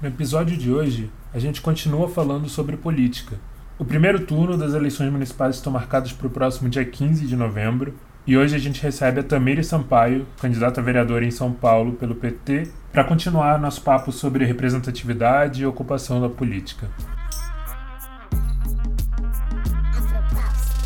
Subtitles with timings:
[0.00, 3.34] No episódio de hoje, a gente continua falando sobre política.
[3.76, 7.92] O primeiro turno das eleições municipais estão marcados para o próximo dia 15 de novembro,
[8.24, 12.14] e hoje a gente recebe a Tamiri Sampaio, candidata a vereadora em São Paulo pelo
[12.14, 16.88] PT, para continuar nosso papo sobre representatividade e ocupação da política.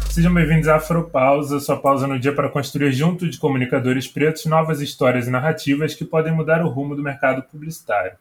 [0.09, 4.81] Sejam bem-vindos à Afropausa, sua pausa no dia para construir junto de comunicadores pretos novas
[4.81, 8.13] histórias e narrativas que podem mudar o rumo do mercado publicitário.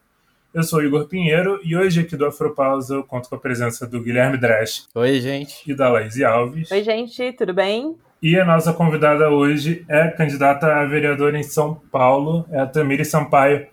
[0.53, 3.87] Eu sou o Igor Pinheiro e hoje aqui do Afropausa eu conto com a presença
[3.87, 4.83] do Guilherme Dresch.
[4.93, 5.63] Oi, gente.
[5.65, 6.69] E da Laís Alves.
[6.69, 7.95] Oi, gente, tudo bem?
[8.21, 13.07] E a nossa convidada hoje é candidata a vereadora em São Paulo, é a Tamires
[13.07, 13.65] Sampaio.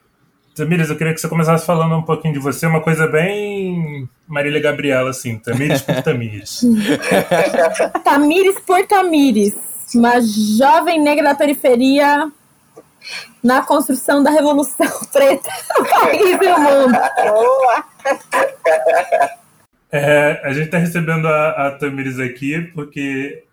[0.54, 4.60] Tamires, eu queria que você começasse falando um pouquinho de você, uma coisa bem Marília
[4.60, 6.60] Gabriela, assim, Tamires por Tamires.
[8.04, 9.54] Tamires por Tamires,
[9.96, 12.30] uma jovem negra da periferia
[13.42, 16.98] na construção da Revolução Preta no país e no mundo.
[17.24, 17.84] Boa!
[19.90, 23.44] É, a gente está recebendo a, a Tamires aqui porque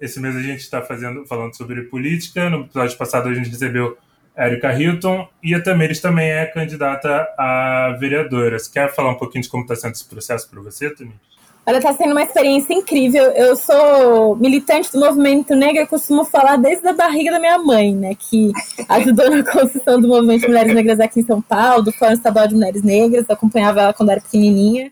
[0.00, 2.50] esse mês a gente está fazendo falando sobre política.
[2.50, 3.96] No episódio passado a gente recebeu
[4.36, 8.58] a Erika Hilton e a Tamires também é candidata a vereadora.
[8.58, 11.37] Você quer falar um pouquinho de como está sendo esse processo para você, Tamires?
[11.68, 13.24] Olha, está sendo uma experiência incrível.
[13.24, 17.94] Eu sou militante do movimento negro e costumo falar desde a barriga da minha mãe,
[17.94, 18.14] né?
[18.18, 18.50] Que
[18.88, 22.48] ajudou na construção do movimento de Mulheres Negras aqui em São Paulo, do Fórum Estadual
[22.48, 23.26] de Mulheres Negras.
[23.28, 24.90] Eu acompanhava ela quando era pequenininha.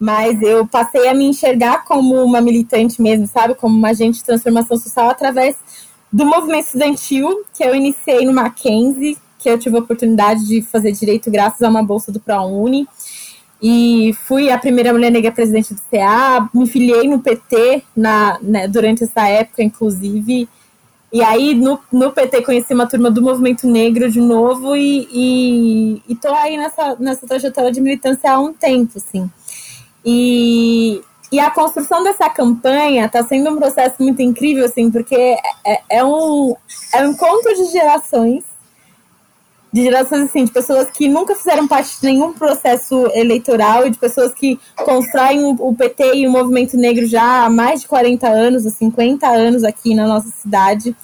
[0.00, 3.54] Mas eu passei a me enxergar como uma militante mesmo, sabe?
[3.54, 5.54] Como uma agente de transformação social através
[6.12, 10.90] do movimento estudantil que eu iniciei no Mackenzie, que eu tive a oportunidade de fazer
[10.90, 12.88] direito graças a uma bolsa do ProUni
[13.62, 18.66] e fui a primeira mulher negra presidente do CA, me filiei no PT na, né,
[18.66, 20.48] durante essa época, inclusive.
[21.12, 26.02] E aí, no, no PT, conheci uma turma do movimento negro de novo e, e,
[26.08, 29.30] e tô aí nessa, nessa trajetória de militância há um tempo, assim.
[30.04, 35.80] E, e a construção dessa campanha está sendo um processo muito incrível, assim, porque é,
[35.90, 36.56] é, um,
[36.94, 38.49] é um encontro de gerações
[39.72, 43.98] de gerações assim, de pessoas que nunca fizeram parte de nenhum processo eleitoral e de
[43.98, 48.66] pessoas que constroem o PT e o movimento negro já há mais de 40 anos,
[48.66, 50.94] há 50 anos aqui na nossa cidade.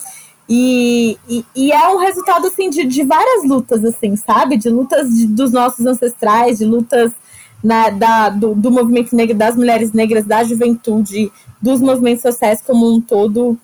[0.49, 4.57] E, e, e é um resultado assim de, de várias lutas, assim, sabe?
[4.57, 7.13] De lutas de, dos nossos ancestrais, de lutas
[7.63, 12.93] na, da, do, do movimento negro, das mulheres negras, da juventude, dos movimentos sociais como
[12.93, 13.59] um todo.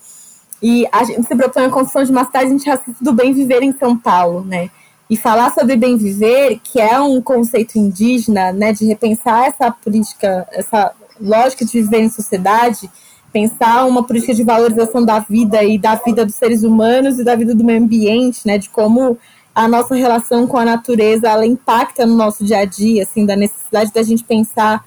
[0.61, 3.73] E a gente se propõe a construção de uma cidade antirracista do bem viver em
[3.73, 4.71] São Paulo, né?
[5.13, 10.49] E falar sobre bem viver, que é um conceito indígena, né, de repensar essa política,
[10.51, 10.91] essa
[11.21, 12.91] lógica de viver em sociedade,
[13.31, 17.37] pensar uma política de valorização da vida e da vida dos seres humanos e da
[17.37, 19.19] vida do meio ambiente, né, de como
[19.55, 23.37] a nossa relação com a natureza ela impacta no nosso dia a dia, assim, da
[23.37, 24.83] necessidade da gente pensar,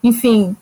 [0.00, 0.54] enfim,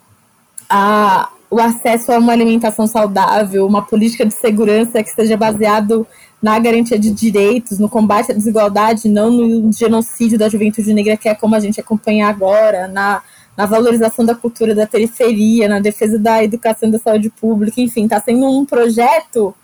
[0.66, 6.06] a, o acesso a uma alimentação saudável, uma política de segurança que seja baseado
[6.44, 11.27] na garantia de direitos, no combate à desigualdade, não no genocídio da juventude negra, que
[11.27, 13.22] é como a gente acompanha agora, na,
[13.56, 18.04] na valorização da cultura da periferia, na defesa da educação e da saúde pública, enfim,
[18.04, 19.54] está sendo um projeto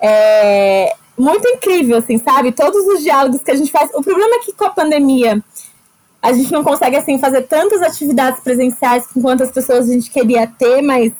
[0.00, 2.50] é, muito incrível, assim, sabe?
[2.50, 3.88] Todos os diálogos que a gente faz.
[3.94, 5.40] O problema é que com a pandemia
[6.20, 10.48] a gente não consegue, assim, fazer tantas atividades presenciais com quantas pessoas a gente queria
[10.48, 11.12] ter, mas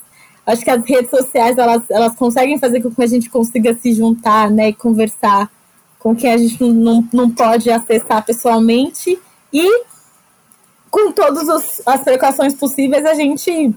[0.45, 3.93] acho que as redes sociais elas, elas conseguem fazer com que a gente consiga se
[3.93, 5.49] juntar né, e conversar
[5.99, 9.17] com quem a gente não, não pode acessar pessoalmente
[9.51, 9.83] e
[10.91, 13.73] com todas as precauções possíveis a gente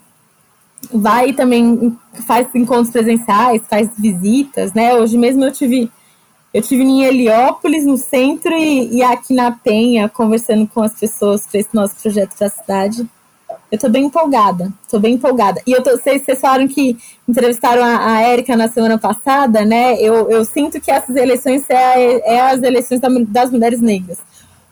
[0.92, 1.96] vai também
[2.26, 4.94] faz encontros presenciais, faz visitas, né?
[4.94, 5.90] Hoje mesmo eu tive
[6.52, 11.46] eu tive em Heliópolis, no centro, e, e aqui na Penha, conversando com as pessoas
[11.46, 13.06] para esse nosso projeto da cidade.
[13.70, 15.60] Eu tô bem empolgada, tô bem empolgada.
[15.66, 16.96] E eu tô, vocês, vocês falaram que
[17.28, 20.00] entrevistaram a, a Érica na semana passada, né?
[20.00, 24.18] Eu, eu sinto que essas eleições é, é as eleições das mulheres negras.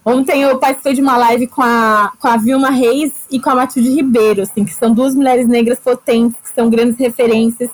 [0.04, 3.54] Ontem eu participei de uma live com a, com a Vilma Reis e com a
[3.54, 7.70] Matilde Ribeiro, assim, que são duas mulheres negras potentes, que são grandes referências.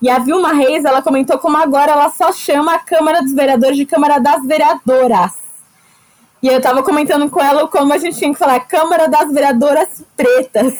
[0.00, 3.76] E a Vilma Reis, ela comentou como agora ela só chama a Câmara dos Vereadores
[3.76, 5.32] de Câmara das Vereadoras.
[6.42, 10.04] E eu tava comentando com ela como a gente tinha que falar Câmara das Vereadoras
[10.16, 10.74] Pretas.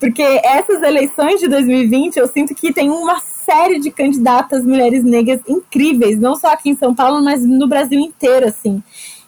[0.00, 5.40] Porque essas eleições de 2020, eu sinto que tem uma série de candidatas mulheres negras
[5.46, 8.82] incríveis, não só aqui em São Paulo, mas no Brasil inteiro, assim.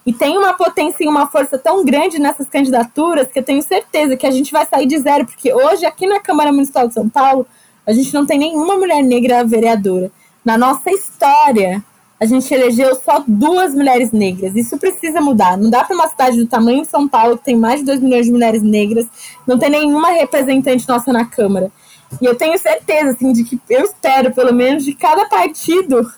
[0.04, 4.16] E tem uma potência e uma força tão grande nessas candidaturas que eu tenho certeza
[4.16, 7.08] que a gente vai sair de zero, porque hoje aqui na Câmara Municipal de São
[7.08, 7.46] Paulo,
[7.86, 10.10] a gente não tem nenhuma mulher negra vereadora.
[10.44, 11.80] Na nossa história,
[12.20, 14.54] a gente elegeu só duas mulheres negras.
[14.54, 15.56] Isso precisa mudar.
[15.56, 18.00] Não dá para uma cidade do tamanho de São Paulo, que tem mais de 2
[18.00, 19.06] milhões de mulheres negras,
[19.46, 21.72] não ter nenhuma representante nossa na Câmara.
[22.20, 26.12] E eu tenho certeza, assim, de que eu espero, pelo menos, de cada partido,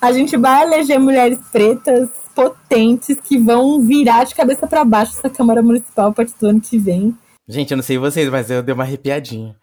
[0.00, 5.30] a gente vai eleger mulheres pretas potentes que vão virar de cabeça para baixo essa
[5.30, 7.12] Câmara Municipal a partir do ano que vem.
[7.46, 9.54] Gente, eu não sei vocês, mas eu dei uma arrepiadinha.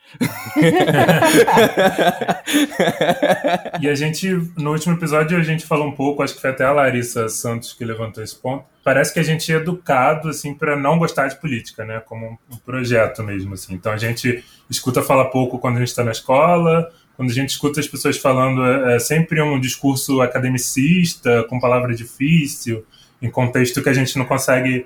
[3.81, 6.63] e a gente, no último episódio, a gente falou um pouco, acho que foi até
[6.63, 8.65] a Larissa Santos que levantou esse ponto.
[8.83, 11.99] Parece que a gente é educado, assim, para não gostar de política, né?
[12.05, 13.73] Como um projeto mesmo, assim.
[13.73, 16.87] Então a gente escuta falar pouco quando a gente está na escola,
[17.17, 21.95] quando a gente escuta as pessoas falando, é, é sempre um discurso academicista, com palavra
[21.95, 22.85] difícil,
[23.19, 24.85] em contexto que a gente não consegue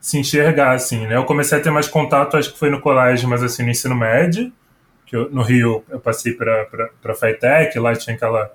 [0.00, 1.16] se enxergar, assim, né?
[1.16, 3.94] Eu comecei a ter mais contato, acho que foi no colégio, mas assim, no ensino
[3.94, 4.50] médio,
[5.04, 6.66] que eu, no Rio eu passei para
[7.04, 8.50] a FATEC, lá tinha aquela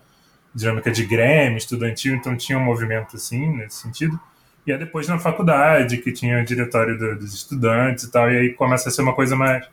[0.54, 4.20] dinâmica de Grêmio, estudantil, então tinha um movimento assim, nesse sentido.
[4.66, 8.38] E aí depois na faculdade, que tinha o diretório do, dos estudantes e tal, e
[8.38, 9.68] aí começa a ser uma coisa mais,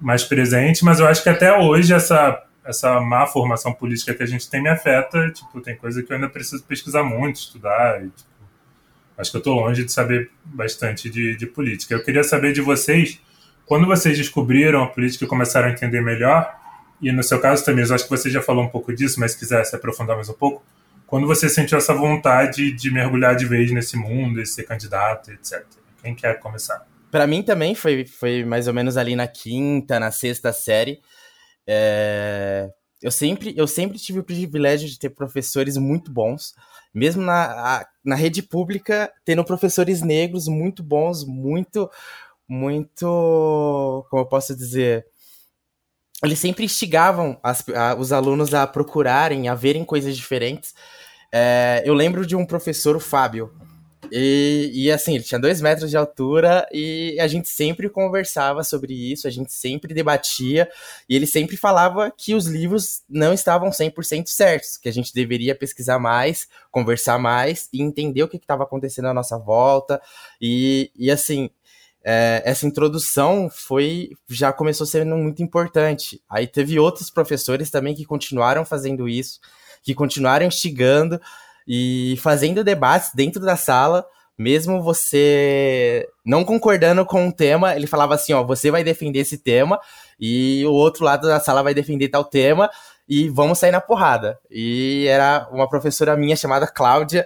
[0.00, 4.26] mais presente, mas eu acho que até hoje essa, essa má formação política que a
[4.26, 8.10] gente tem me afeta, tipo, tem coisa que eu ainda preciso pesquisar muito, estudar, e,
[8.10, 8.29] tipo,
[9.20, 11.94] Acho que eu estou longe de saber bastante de, de política.
[11.94, 13.20] Eu queria saber de vocês,
[13.66, 16.58] quando vocês descobriram a política e começaram a entender melhor,
[17.00, 19.32] e no seu caso também, eu acho que você já falou um pouco disso, mas
[19.32, 20.62] se quiser se aprofundar mais um pouco,
[21.06, 25.64] quando você sentiu essa vontade de mergulhar de vez nesse mundo e ser candidato, etc.
[26.02, 26.86] Quem quer começar?
[27.10, 31.00] Para mim também foi, foi mais ou menos ali na quinta, na sexta série.
[31.66, 32.68] É...
[33.02, 36.54] Eu, sempre, eu sempre tive o privilégio de ter professores muito bons
[36.92, 41.90] mesmo na, na rede pública, tendo professores negros muito bons, muito,
[42.48, 45.06] muito, como eu posso dizer,
[46.22, 50.74] eles sempre instigavam as, a, os alunos a procurarem, a verem coisas diferentes.
[51.32, 53.52] É, eu lembro de um professor, o Fábio,
[54.10, 58.94] e, e, assim, ele tinha dois metros de altura e a gente sempre conversava sobre
[58.94, 60.68] isso, a gente sempre debatia,
[61.08, 65.54] e ele sempre falava que os livros não estavam 100% certos, que a gente deveria
[65.54, 70.00] pesquisar mais, conversar mais e entender o que estava acontecendo à nossa volta.
[70.40, 71.50] E, e assim,
[72.02, 76.22] é, essa introdução foi já começou sendo muito importante.
[76.28, 79.40] Aí teve outros professores também que continuaram fazendo isso,
[79.82, 81.20] que continuaram instigando
[81.72, 84.04] e fazendo debates dentro da sala,
[84.36, 89.38] mesmo você não concordando com o tema, ele falava assim, ó, você vai defender esse
[89.38, 89.78] tema
[90.18, 92.68] e o outro lado da sala vai defender tal tema
[93.08, 94.36] e vamos sair na porrada.
[94.50, 97.24] E era uma professora minha chamada Cláudia,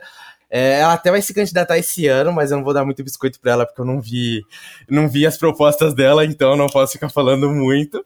[0.50, 3.40] é, ela até vai se candidatar esse ano, mas eu não vou dar muito biscoito
[3.40, 4.44] para ela porque eu não vi,
[4.86, 8.04] não vi as propostas dela, então não posso ficar falando muito.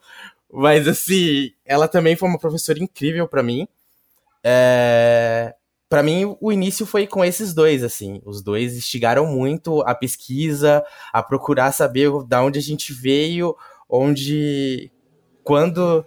[0.53, 3.67] Mas assim, ela também foi uma professora incrível para mim.
[4.45, 5.53] É,
[5.89, 8.21] para mim, o início foi com esses dois, assim.
[8.25, 13.57] Os dois instigaram muito a pesquisa, a procurar saber da onde a gente veio,
[13.89, 14.91] onde.
[15.43, 16.05] Quando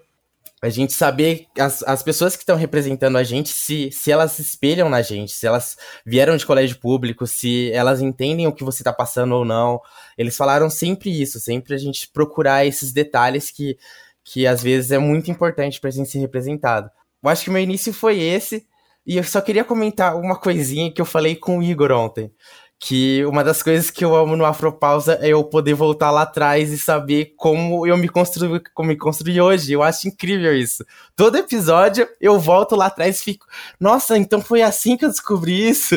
[0.61, 4.43] a gente saber as, as pessoas que estão representando a gente, se, se elas se
[4.43, 5.75] espelham na gente, se elas
[6.05, 9.81] vieram de colégio público, se elas entendem o que você está passando ou não.
[10.15, 13.75] Eles falaram sempre isso, sempre a gente procurar esses detalhes que,
[14.23, 16.91] que às vezes é muito importante para a gente ser representado.
[17.23, 18.67] Eu acho que meu início foi esse.
[19.05, 22.31] E eu só queria comentar uma coisinha que eu falei com o Igor ontem.
[22.79, 26.71] Que uma das coisas que eu amo no Afropausa é eu poder voltar lá atrás
[26.71, 29.73] e saber como eu me construí, como me construí hoje.
[29.73, 30.83] Eu acho incrível isso.
[31.15, 33.45] Todo episódio eu volto lá atrás e fico,
[33.79, 35.95] nossa, então foi assim que eu descobri isso.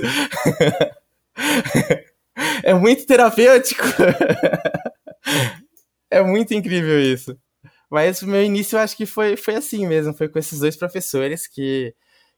[2.63, 3.85] é muito terapêutico.
[6.11, 7.35] é muito incrível isso.
[7.91, 10.77] Mas o meu início eu acho que foi, foi assim mesmo, foi com esses dois
[10.77, 11.95] professores que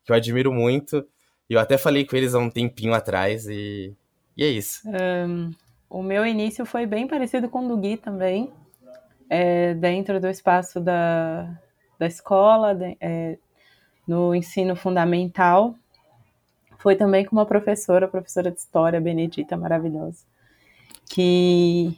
[0.06, 1.04] que eu admiro muito.
[1.50, 3.92] E eu até falei com eles há um tempinho atrás e,
[4.36, 4.82] e é isso.
[4.88, 5.50] Um,
[5.90, 8.52] o meu início foi bem parecido com o do Gui também,
[9.28, 11.58] é, dentro do espaço da,
[11.98, 13.36] da escola, de, é,
[14.06, 15.74] no ensino fundamental.
[16.78, 20.24] Foi também com uma professora, professora de história, Benedita, maravilhosa,
[21.08, 21.96] que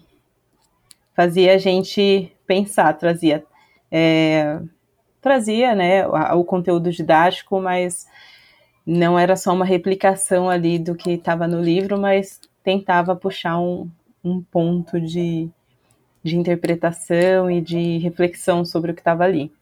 [1.14, 3.44] fazia a gente pensar, trazia
[3.90, 4.60] é,
[5.28, 8.06] trazia né, o, conteúdo didático, mas
[8.86, 13.90] não era só uma replicação ali do que estava no livro, mas tentava puxar um,
[14.24, 15.50] um ponto de,
[16.24, 19.52] de interpretação e de reflexão sobre o que estava ali.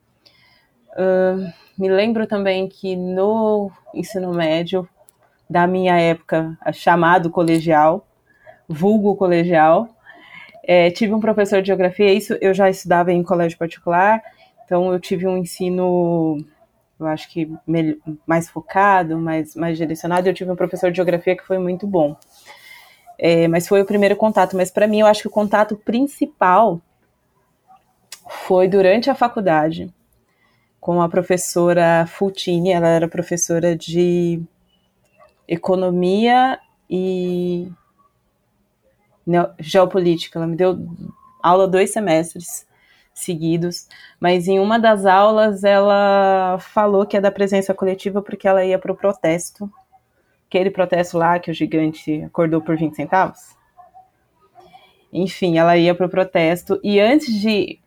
[0.93, 4.89] Uh, me lembro também que no ensino médio,
[5.51, 8.07] da minha época, chamado colegial,
[8.69, 9.89] vulgo colegial,
[10.63, 14.23] é, tive um professor de geografia, isso eu já estudava em colégio particular,
[14.67, 16.45] então eu tive um ensino
[16.99, 17.51] eu acho que
[18.27, 20.29] mais focado, mais, mais direcionado.
[20.29, 22.17] Eu tive um professor de geografia que foi muito bom.
[23.19, 24.57] É, mas foi o primeiro contato.
[24.57, 26.81] Mas para mim, eu acho que o contato principal
[28.47, 29.93] foi durante a faculdade,
[30.81, 32.71] com a professora Fultini.
[32.71, 34.43] Ela era professora de
[35.47, 36.59] economia
[36.89, 37.71] e
[39.61, 40.39] geopolítica.
[40.39, 40.79] Ela me deu
[41.43, 42.67] aula dois semestres
[43.17, 43.89] seguidos,
[44.21, 48.79] mas em uma das aulas ela falou que é da presença coletiva porque ela ia
[48.79, 49.71] para o protesto,
[50.47, 53.57] aquele protesto lá que o gigante acordou por 20 centavos.
[55.11, 57.81] Enfim, ela ia para o protesto e antes de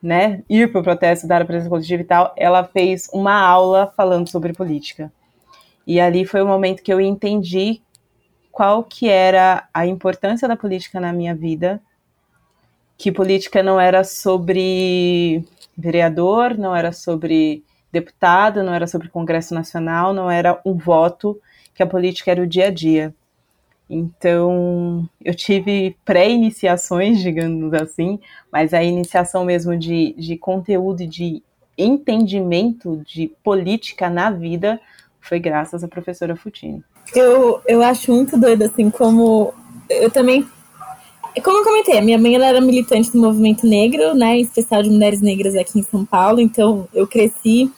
[0.00, 3.92] né, ir para o protesto, dar a presença coletiva e tal, ela fez uma aula
[3.96, 5.12] falando sobre política.
[5.84, 7.82] E ali foi o momento que eu entendi
[8.52, 11.82] qual que era a importância da política na minha vida
[12.96, 15.44] que política não era sobre
[15.76, 21.40] vereador, não era sobre deputado, não era sobre Congresso Nacional, não era um voto,
[21.74, 23.14] que a política era o dia a dia.
[23.88, 28.18] Então, eu tive pré-iniciações, digamos assim,
[28.50, 31.42] mas a iniciação mesmo de, de conteúdo e de
[31.76, 34.80] entendimento de política na vida
[35.20, 36.82] foi graças à professora Futini.
[37.14, 39.52] Eu, eu acho muito doido, assim, como
[39.90, 40.46] eu também
[41.40, 44.82] como eu comentei, a minha mãe ela era militante do movimento negro, né, em especial
[44.82, 47.70] de mulheres negras aqui em São Paulo, então eu cresci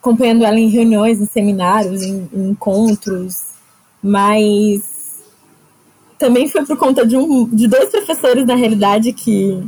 [0.00, 3.42] acompanhando ela em reuniões, em seminários, em, em encontros,
[4.02, 4.82] mas
[6.18, 9.62] também foi por conta de, um, de dois professores, na realidade, que,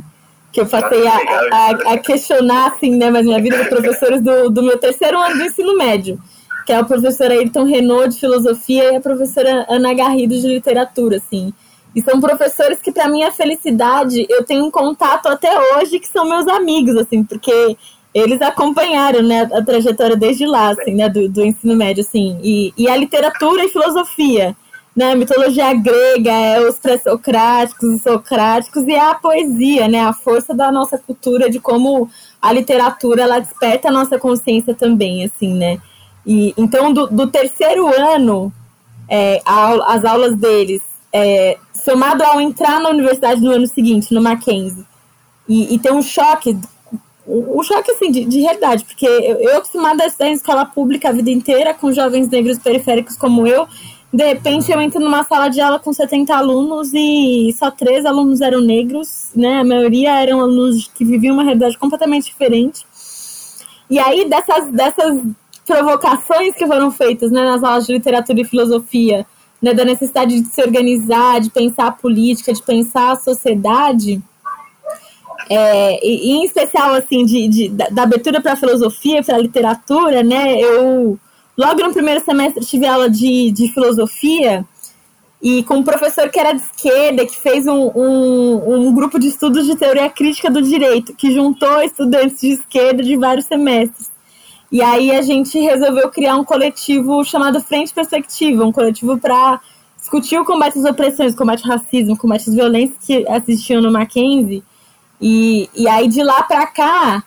[0.51, 1.17] que eu passei a,
[1.51, 5.43] a, a questionar, assim, né, mas minha vida, professores do, do meu terceiro ano do
[5.43, 6.19] ensino médio,
[6.65, 11.17] que é a professora Ayrton Renault, de filosofia, e a professora Ana Garrido, de literatura,
[11.17, 11.53] assim,
[11.95, 16.27] e são professores que, para minha felicidade, eu tenho um contato até hoje, que são
[16.27, 17.77] meus amigos, assim, porque
[18.13, 22.73] eles acompanharam, né, a trajetória desde lá, assim, né, do, do ensino médio, assim, e,
[22.77, 24.55] e a literatura e filosofia,
[24.95, 30.53] né, a mitologia grega, é os pré-socráticos, os socráticos, e a poesia, né, a força
[30.53, 32.09] da nossa cultura, de como
[32.41, 35.77] a literatura, ela desperta a nossa consciência também, assim, né,
[36.25, 38.51] e então, do, do terceiro ano,
[39.09, 40.81] é, a, as aulas deles,
[41.11, 44.85] é, somado ao entrar na universidade no ano seguinte, no Mackenzie,
[45.47, 46.57] e, e ter um choque,
[47.27, 51.09] um choque assim, de, de realidade, porque eu, eu acostumada a estudar em escola pública
[51.09, 53.67] a vida inteira, com jovens negros periféricos como eu,
[54.13, 58.41] de repente eu entro numa sala de aula com 70 alunos e só três alunos
[58.41, 59.59] eram negros, né?
[59.59, 62.85] A maioria eram alunos que viviam uma realidade completamente diferente.
[63.89, 65.21] E aí, dessas, dessas
[65.65, 69.25] provocações que foram feitas né, nas aulas de literatura e filosofia,
[69.61, 74.21] né, da necessidade de se organizar, de pensar a política, de pensar a sociedade,
[75.49, 79.39] é, e, em especial assim de, de da, da, abertura para a filosofia, para a
[79.39, 80.59] literatura, né?
[80.59, 81.19] Eu
[81.57, 84.65] logo no primeiro semestre tive aula de, de filosofia
[85.41, 89.27] e com um professor que era de esquerda, que fez um, um, um grupo de
[89.27, 94.10] estudos de teoria crítica do direito, que juntou estudantes de esquerda de vários semestres.
[94.71, 99.59] E aí a gente resolveu criar um coletivo chamado Frente Perspectiva, um coletivo para
[99.97, 103.81] discutir o combate às opressões, o combate ao racismo, o combate às violências que assistiam
[103.81, 104.63] no Mackenzie.
[105.19, 107.23] E, e aí de lá para cá,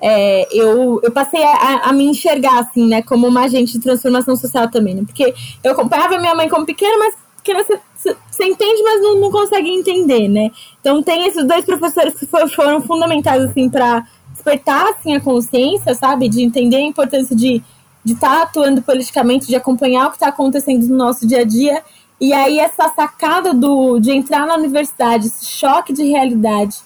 [0.00, 4.34] é, eu, eu passei a, a, me enxergar assim, né, como uma agente de transformação
[4.34, 5.02] social também, né?
[5.06, 9.68] Porque eu acompanhava minha mãe como pequena, mas pequena você entende, mas não, não consegue
[9.68, 10.50] entender, né?
[10.80, 14.06] Então tem esses dois professores que foram fundamentais assim para
[14.46, 16.28] despertar assim, a consciência, sabe?
[16.28, 17.62] De entender a importância de
[18.04, 21.44] de estar tá atuando politicamente, de acompanhar o que está acontecendo no nosso dia a
[21.44, 21.82] dia.
[22.20, 26.76] E aí essa sacada do, de entrar na universidade, esse choque de realidade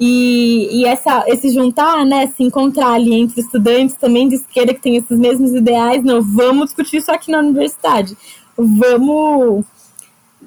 [0.00, 4.82] e, e essa, esse juntar, né, se encontrar ali entre estudantes também de esquerda que
[4.82, 8.16] tem esses mesmos ideais, não, vamos discutir isso aqui na universidade.
[8.58, 9.64] Vamos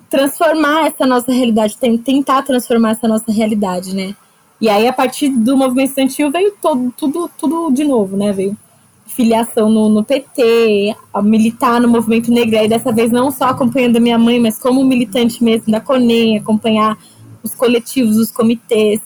[0.09, 4.13] transformar essa nossa realidade, tentar transformar essa nossa realidade, né?
[4.59, 8.33] E aí, a partir do movimento estudantil, veio todo, tudo, tudo de novo, né?
[8.33, 8.57] Veio
[9.05, 13.99] filiação no, no PT, militar no movimento negro, aí dessa vez não só acompanhando a
[13.99, 16.97] minha mãe, mas como militante mesmo da CONEM, acompanhar
[17.41, 19.01] os coletivos, os comitês.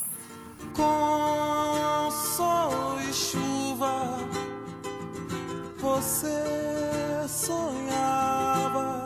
[0.73, 4.17] Com sol e chuva,
[5.79, 9.05] você sonhava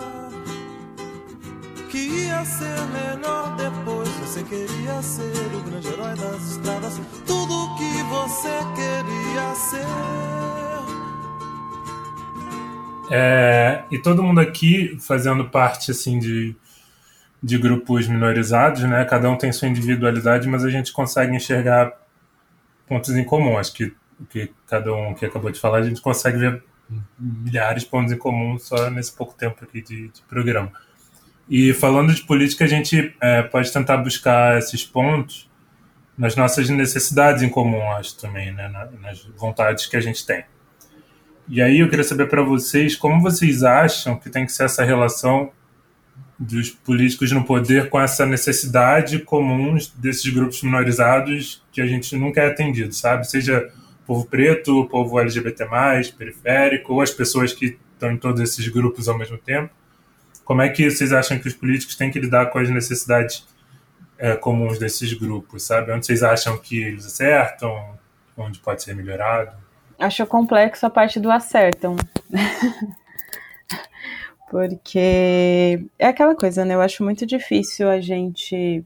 [1.89, 7.77] que ia ser melhor depois você queria ser o grande herói das estradas, tudo o
[7.77, 9.85] que você queria ser.
[13.11, 16.55] É, e todo mundo aqui fazendo parte assim de,
[17.41, 19.05] de grupos minorizados, né?
[19.05, 21.93] Cada um tem sua individualidade, mas a gente consegue enxergar
[22.87, 23.59] pontos em comum.
[23.59, 26.63] Acho que o que cada um que acabou de falar, a gente consegue ver
[27.19, 30.71] milhares de pontos em comum só nesse pouco tempo aqui de, de programa.
[31.49, 35.49] E falando de política, a gente é, pode tentar buscar esses pontos
[36.17, 38.67] nas nossas necessidades em comum, acho também, né?
[39.01, 40.43] nas vontades que a gente tem.
[41.47, 44.83] E aí eu queria saber para vocês como vocês acham que tem que ser essa
[44.83, 45.51] relação
[46.39, 52.41] dos políticos no poder com essa necessidade comum desses grupos minorizados que a gente nunca
[52.41, 53.29] é atendido, sabe?
[53.29, 53.71] Seja
[54.05, 55.65] povo preto, povo LGBT+,
[56.17, 59.73] periférico, ou as pessoas que estão em todos esses grupos ao mesmo tempo.
[60.45, 63.45] Como é que vocês acham que os políticos têm que lidar com as necessidades
[64.17, 65.91] é, comuns desses grupos, sabe?
[65.91, 67.97] Onde vocês acham que eles acertam,
[68.37, 69.57] onde pode ser melhorado?
[69.97, 71.95] Acho complexo a parte do acertam.
[74.49, 76.75] Porque é aquela coisa, né?
[76.75, 78.85] Eu acho muito difícil a gente.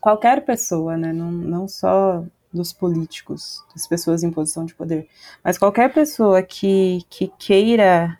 [0.00, 1.12] Qualquer pessoa, né?
[1.12, 5.08] Não, não só dos políticos, das pessoas em posição de poder,
[5.42, 8.18] mas qualquer pessoa que, que queira.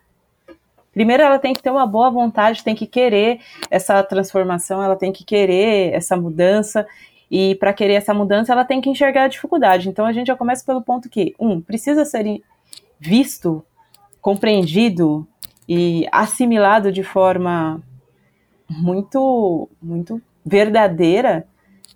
[0.97, 5.13] Primeiro, ela tem que ter uma boa vontade, tem que querer essa transformação, ela tem
[5.13, 6.87] que querer essa mudança,
[7.31, 9.91] e para querer essa mudança, ela tem que enxergar a dificuldade.
[9.91, 12.43] Então, a gente já começa pelo ponto que, um, precisa ser
[12.99, 13.63] visto,
[14.23, 15.29] compreendido
[15.69, 17.79] e assimilado de forma
[18.67, 21.47] muito, muito verdadeira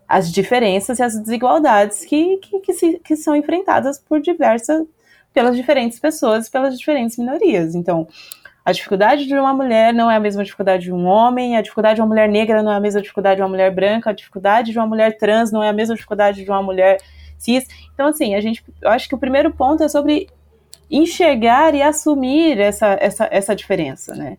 [0.07, 4.87] as diferenças e as desigualdades que, que, que, se, que são enfrentadas por diversas,
[5.33, 7.75] pelas diferentes pessoas, pelas diferentes minorias.
[7.75, 8.07] Então,
[8.71, 11.97] a dificuldade de uma mulher não é a mesma dificuldade de um homem, a dificuldade
[11.97, 14.71] de uma mulher negra não é a mesma dificuldade de uma mulher branca, a dificuldade
[14.71, 16.99] de uma mulher trans não é a mesma dificuldade de uma mulher
[17.37, 17.67] cis.
[17.93, 20.29] Então, assim, a gente, eu acho que o primeiro ponto é sobre
[20.89, 24.39] enxergar e assumir essa, essa, essa diferença, né?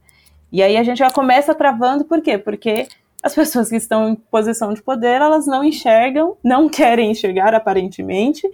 [0.51, 2.37] E aí a gente já começa travando, por quê?
[2.37, 2.87] Porque
[3.21, 8.47] as pessoas que estão em posição de poder, elas não enxergam, não querem enxergar aparentemente,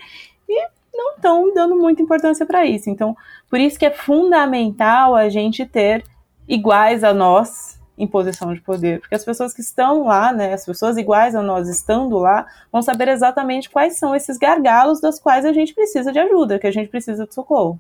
[0.50, 2.90] e não estão dando muita importância para isso.
[2.90, 3.16] Então,
[3.50, 6.04] por isso que é fundamental a gente ter
[6.48, 10.63] iguais a nós em posição de poder, porque as pessoas que estão lá, né, as
[10.63, 15.45] pessoas iguais a nós estando lá, vão saber exatamente quais são esses gargalos dos quais
[15.45, 17.80] a gente precisa de ajuda, que a gente precisa de socorro.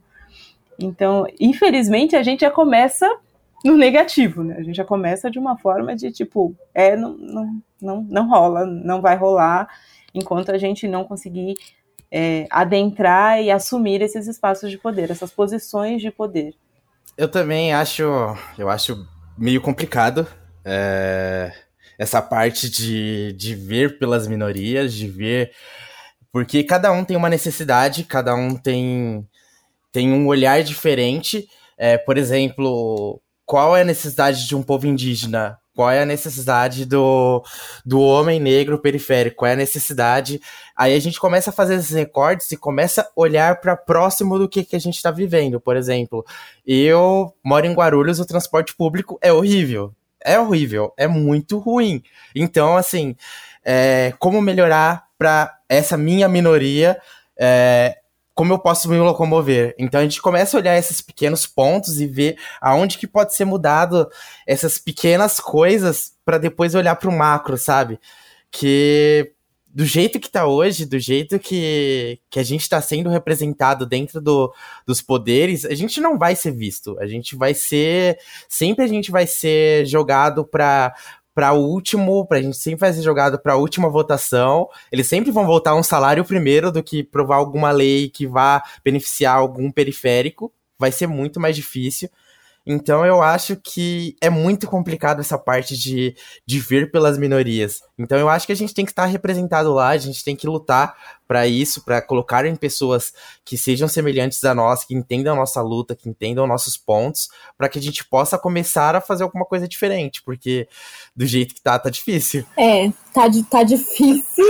[0.79, 3.07] Então, infelizmente, a gente já começa
[3.63, 4.55] no negativo, né?
[4.57, 8.65] A gente já começa de uma forma de tipo, é, não, não, não, não rola,
[8.65, 9.67] não vai rolar,
[10.13, 11.57] enquanto a gente não conseguir
[12.11, 16.53] é, adentrar e assumir esses espaços de poder, essas posições de poder.
[17.17, 18.03] Eu também acho,
[18.57, 20.27] eu acho meio complicado
[20.63, 21.51] é,
[21.97, 25.51] essa parte de, de ver pelas minorias, de ver,
[26.31, 29.27] porque cada um tem uma necessidade, cada um tem,
[29.91, 31.47] tem um olhar diferente.
[31.77, 35.57] É, por exemplo, qual é a necessidade de um povo indígena?
[35.75, 37.43] Qual é a necessidade do,
[37.85, 39.37] do homem negro periférico?
[39.37, 40.41] Qual é a necessidade?
[40.77, 44.47] Aí a gente começa a fazer esses recortes e começa a olhar para próximo do
[44.47, 45.59] que, que a gente está vivendo.
[45.59, 46.23] Por exemplo,
[46.65, 49.91] eu moro em Guarulhos, o transporte público é horrível.
[50.23, 52.03] É horrível, é muito ruim.
[52.35, 53.15] Então, assim,
[53.65, 57.01] é, como melhorar para essa minha minoria?
[57.39, 57.97] É,
[58.37, 59.73] como eu posso me locomover.
[59.79, 63.45] Então a gente começa a olhar esses pequenos pontos e ver aonde que pode ser
[63.45, 64.07] mudado
[64.45, 67.99] essas pequenas coisas para depois olhar para o macro, sabe?
[68.51, 69.33] Que
[69.77, 74.19] do jeito que tá hoje, do jeito que, que a gente está sendo representado dentro
[74.19, 74.51] do,
[74.87, 76.97] dos poderes, a gente não vai ser visto.
[76.99, 78.17] A gente vai ser.
[78.49, 80.95] Sempre a gente vai ser jogado para
[81.31, 84.67] para o último, pra gente sempre fazer jogado para a última votação.
[84.91, 89.35] Eles sempre vão votar um salário primeiro do que provar alguma lei que vá beneficiar
[89.37, 90.51] algum periférico.
[90.79, 92.09] Vai ser muito mais difícil.
[92.67, 96.13] Então eu acho que é muito complicado essa parte de,
[96.45, 97.81] de ver pelas minorias.
[97.97, 100.45] Então eu acho que a gente tem que estar representado lá, a gente tem que
[100.45, 100.93] lutar
[101.27, 103.13] para isso, para colocar em pessoas
[103.43, 107.67] que sejam semelhantes a nós, que entendam a nossa luta, que entendam nossos pontos, para
[107.67, 110.67] que a gente possa começar a fazer alguma coisa diferente, porque
[111.15, 112.45] do jeito que tá, tá difícil.
[112.57, 114.45] É, tá, tá difícil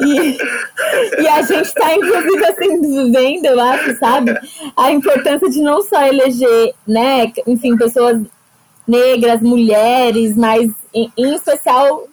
[0.00, 0.38] e,
[1.20, 4.32] e a gente tá, inclusive, assim, vendo, eu acho, sabe,
[4.76, 8.20] a importância de não só eleger, né, enfim, pessoas
[8.86, 12.06] negras, mulheres, mas em, em especial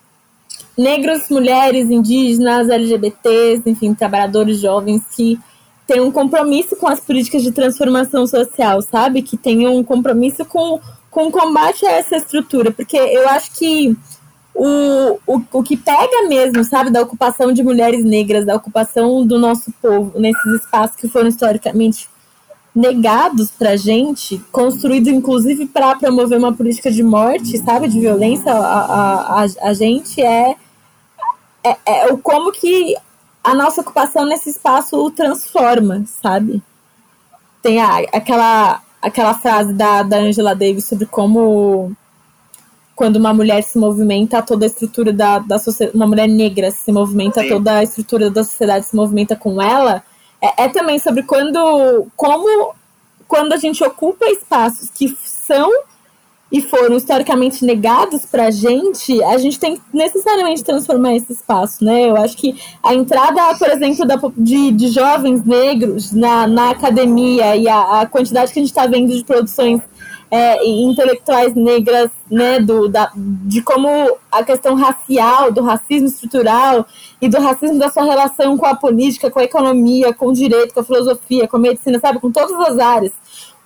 [0.80, 5.38] negros, mulheres, indígenas, LGBTs, enfim, trabalhadores jovens que
[5.86, 9.22] têm um compromisso com as políticas de transformação social, sabe?
[9.22, 10.80] Que tenham um compromisso com,
[11.12, 13.94] com o combate a essa estrutura, porque eu acho que
[14.56, 19.38] o, o, o que pega mesmo, sabe, da ocupação de mulheres negras, da ocupação do
[19.38, 22.08] nosso povo nesses espaços que foram historicamente
[22.74, 28.60] negados para gente, construído inclusive para promover uma política de morte, sabe, de violência, a,
[28.60, 30.56] a, a, a gente é
[31.86, 32.96] é, é o como que
[33.44, 36.62] a nossa ocupação nesse espaço o transforma, sabe?
[37.62, 41.96] Tem a, aquela, aquela frase da, da Angela Davis sobre como
[42.96, 46.92] quando uma mulher se movimenta, toda a estrutura da, da sociedade, uma mulher negra se
[46.92, 47.48] movimenta, Sim.
[47.48, 50.04] toda a estrutura da sociedade se movimenta com ela,
[50.42, 52.74] é, é, também sobre quando, como,
[53.26, 55.72] quando a gente ocupa espaços que são
[56.52, 61.84] e foram historicamente negados para a gente, a gente tem que necessariamente transformar esse espaço,
[61.84, 62.10] né?
[62.10, 67.56] Eu acho que a entrada, por exemplo, da, de, de jovens negros na, na academia
[67.56, 69.82] e a, a quantidade que a gente está vendo de produções
[70.32, 73.88] é, intelectuais negras, né, do, da, de como
[74.32, 76.86] a questão racial, do racismo estrutural
[77.20, 80.74] e do racismo da sua relação com a política, com a economia, com o direito,
[80.74, 83.12] com a filosofia, com a medicina, sabe, com todas as áreas,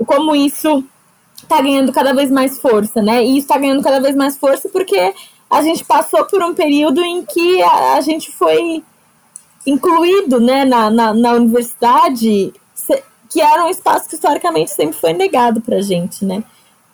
[0.05, 0.83] como isso
[1.43, 5.13] está ganhando cada vez mais força, né, e está ganhando cada vez mais força porque
[5.49, 8.83] a gente passou por um período em que a, a gente foi
[9.65, 12.53] incluído, né, na, na, na universidade
[13.33, 16.43] que era um espaço que historicamente sempre foi negado para gente, né?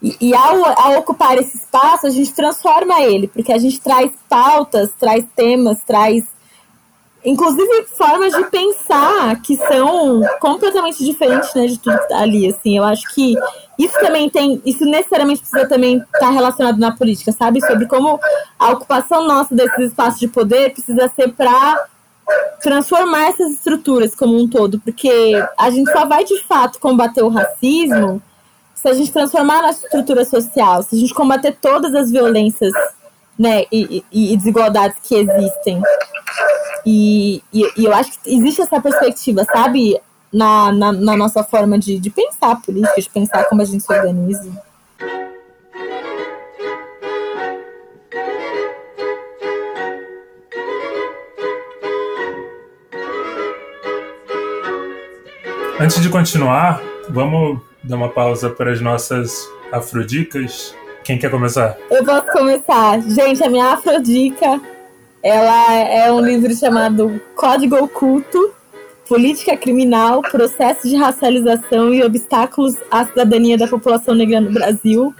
[0.01, 4.09] E, e ao, ao, ocupar esse espaço, a gente transforma ele, porque a gente traz
[4.29, 6.23] pautas, traz temas, traz
[7.23, 12.47] inclusive formas de pensar que são completamente diferentes né, de tudo está ali.
[12.47, 13.35] Assim, eu acho que
[13.77, 17.65] isso também tem, isso necessariamente precisa também estar tá relacionado na política, sabe?
[17.65, 18.19] Sobre como
[18.57, 21.87] a ocupação nossa desses espaços de poder precisa ser para
[22.61, 27.29] transformar essas estruturas como um todo, porque a gente só vai de fato combater o
[27.29, 28.21] racismo
[28.75, 32.71] se a gente transformar nossa estrutura social, se a gente combater todas as violências
[33.39, 35.81] né, e, e, desigualdades que existem.
[36.85, 39.97] E, e, e, eu acho que existe essa perspectiva, sabe,
[40.31, 43.81] na, na, na nossa forma de, de pensar a política, de pensar como a gente
[43.81, 44.51] se organiza.
[55.79, 60.75] Antes de continuar, vamos dar uma pausa para as nossas afrodicas.
[61.09, 61.75] Quem quer começar?
[61.89, 63.01] Eu posso começar.
[63.01, 64.61] Gente, a minha afrodica,
[65.23, 68.53] ela é um livro chamado Código Oculto,
[69.07, 75.11] Política Criminal, Processo de Racialização e Obstáculos à Cidadania da População Negra no Brasil.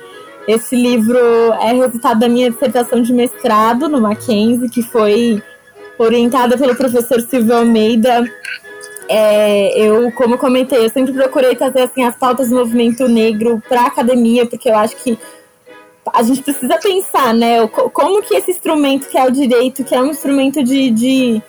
[0.48, 1.18] Esse livro
[1.60, 5.42] é resultado da minha dissertação de mestrado no Mackenzie, que foi
[5.98, 8.30] orientada pelo professor Silvio Almeida
[9.12, 13.82] é, eu, como comentei, eu sempre procurei trazer assim, as pautas do movimento negro para
[13.82, 15.18] a academia, porque eu acho que
[16.14, 17.68] a gente precisa pensar, né?
[17.68, 21.42] Como que esse instrumento que é o direito, que é um instrumento de, de,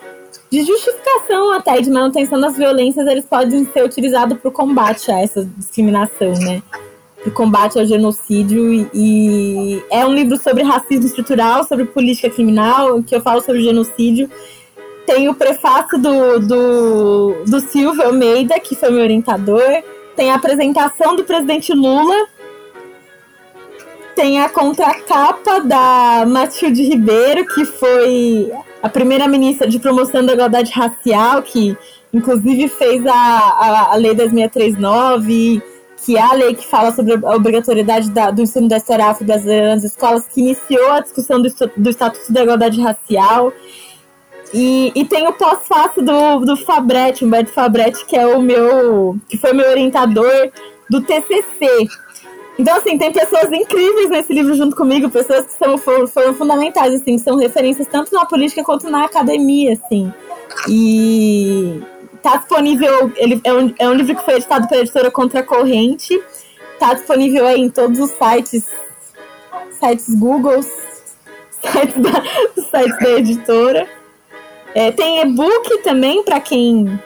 [0.51, 5.21] de justificação até de manutenção das violências, eles podem ser utilizados para o combate a
[5.21, 6.63] essa discriminação, né?
[7.23, 8.73] Para o combate ao genocídio.
[8.73, 13.63] E, e é um livro sobre racismo estrutural, sobre política criminal, que eu falo sobre
[13.63, 14.31] genocídio
[15.11, 19.83] tem o prefácio do, do, do Silvio Almeida, que foi meu orientador.
[20.15, 22.15] Tem a apresentação do presidente Lula.
[24.15, 30.73] Tem a contracapa da Matilde Ribeiro, que foi a primeira ministra de promoção da igualdade
[30.73, 31.77] racial, que
[32.13, 35.63] inclusive fez a, a, a Lei 2639,
[36.05, 39.75] que é a lei que fala sobre a obrigatoriedade da, do ensino da história afro-brasileira
[39.75, 43.53] nas escolas, que iniciou a discussão do, do Estatuto da Igualdade Racial.
[44.53, 49.17] E, e tem o pós-fácil do, do Fabretti, Humberto Fabretti, que é o meu.
[49.29, 50.51] que foi meu orientador
[50.89, 51.87] do TCC.
[52.61, 57.17] Então, assim, tem pessoas incríveis nesse livro junto comigo, pessoas que são, foram, fundamentais, assim,
[57.17, 60.13] são referências tanto na política quanto na academia, assim.
[60.69, 61.81] E
[62.23, 66.23] tá disponível, ele é um, é um livro que foi editado pela editora Contra Corrente,
[66.79, 68.67] tá disponível aí em todos os sites,
[69.81, 72.23] sites Google, sites da,
[72.71, 73.89] sites da editora.
[74.75, 77.01] É, tem e-book também para quem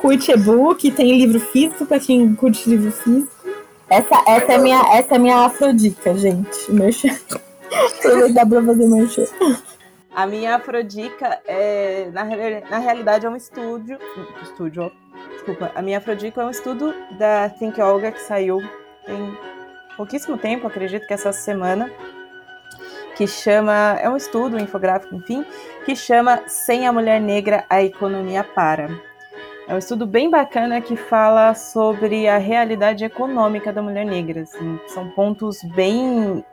[0.00, 3.39] curte e-book, tem livro físico para quem curte livro físico.
[3.90, 6.70] Essa, essa, é, minha, essa é minha afrodica, gente.
[6.70, 7.16] Merchan.
[7.98, 9.24] Aproveitar para fazer merchan.
[10.14, 13.98] A minha afrodica é, na, na realidade, é um estúdio.
[14.42, 14.92] Estúdio.
[15.32, 15.70] Desculpa.
[15.74, 18.60] A minha afrodica é um estudo da Think Olga que saiu
[19.06, 19.36] tem
[19.96, 21.90] pouquíssimo tempo, acredito que essa semana
[23.16, 23.98] que chama.
[24.00, 25.44] É um estudo, um infográfico, enfim,
[25.84, 28.88] que chama Sem a Mulher Negra, a Economia Para.
[29.70, 34.40] É um estudo bem bacana que fala sobre a realidade econômica da mulher negra.
[34.40, 36.44] Assim, são pontos bem,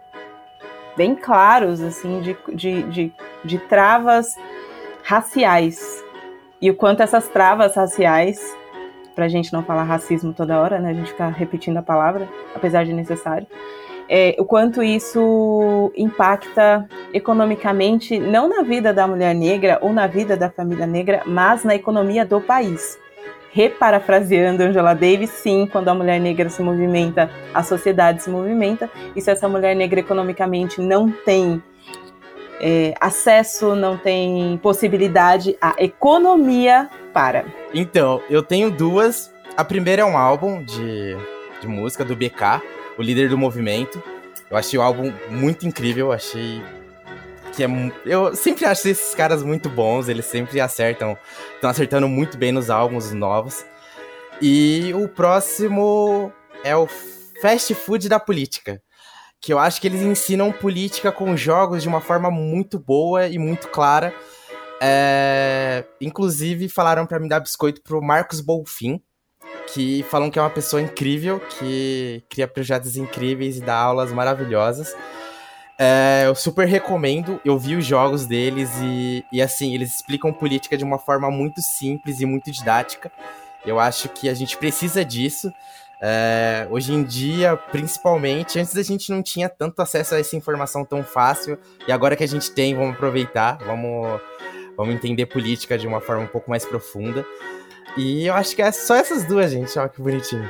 [0.95, 4.35] bem claros assim de, de, de, de travas
[5.01, 6.05] raciais.
[6.61, 8.55] E o quanto essas travas raciais,
[9.15, 10.91] para a gente não falar racismo toda hora, né?
[10.91, 13.47] A gente ficar repetindo a palavra, apesar de necessário
[14.07, 20.37] é, o quanto isso impacta economicamente, não na vida da mulher negra ou na vida
[20.37, 22.97] da família negra, mas na economia do país.
[23.57, 29.19] Reparafraseando Angela Davis, sim, quando a mulher negra se movimenta, a sociedade se movimenta, e
[29.19, 31.63] se essa mulher negra economicamente não tem
[32.61, 37.45] é, acesso, não tem possibilidade, a economia para.
[37.73, 39.33] Então, eu tenho duas.
[39.57, 41.17] A primeira é um álbum de,
[41.59, 42.61] de música do BK,
[42.95, 44.03] o líder do movimento.
[44.51, 46.61] Eu achei o álbum muito incrível, achei
[47.57, 47.67] que é
[48.05, 51.17] eu sempre acho esses caras muito bons, eles sempre acertam,
[51.55, 53.65] estão acertando muito bem nos álbuns novos.
[54.39, 56.31] E o próximo
[56.63, 56.87] é o
[57.41, 58.79] Fast Food da Política,
[59.41, 63.39] que eu acho que eles ensinam política com jogos de uma forma muito boa e
[63.39, 64.13] muito clara.
[64.79, 65.83] É...
[65.99, 69.01] Inclusive falaram para me dar biscoito pro Marcos Bolfin,
[69.73, 74.95] que falam que é uma pessoa incrível, que cria projetos incríveis e dá aulas maravilhosas.
[75.79, 80.75] É, eu super recomendo, eu vi os jogos deles e, e assim, eles explicam política
[80.75, 83.11] de uma forma muito simples e muito didática.
[83.63, 85.51] Eu acho que a gente precisa disso.
[86.01, 90.85] É, hoje em dia, principalmente, antes a gente não tinha tanto acesso a essa informação
[90.85, 94.21] tão fácil, e agora que a gente tem, vamos aproveitar, vamos,
[94.75, 97.25] vamos entender política de uma forma um pouco mais profunda.
[97.95, 99.77] E eu acho que é só essas duas, gente.
[99.77, 100.49] Olha que bonitinho.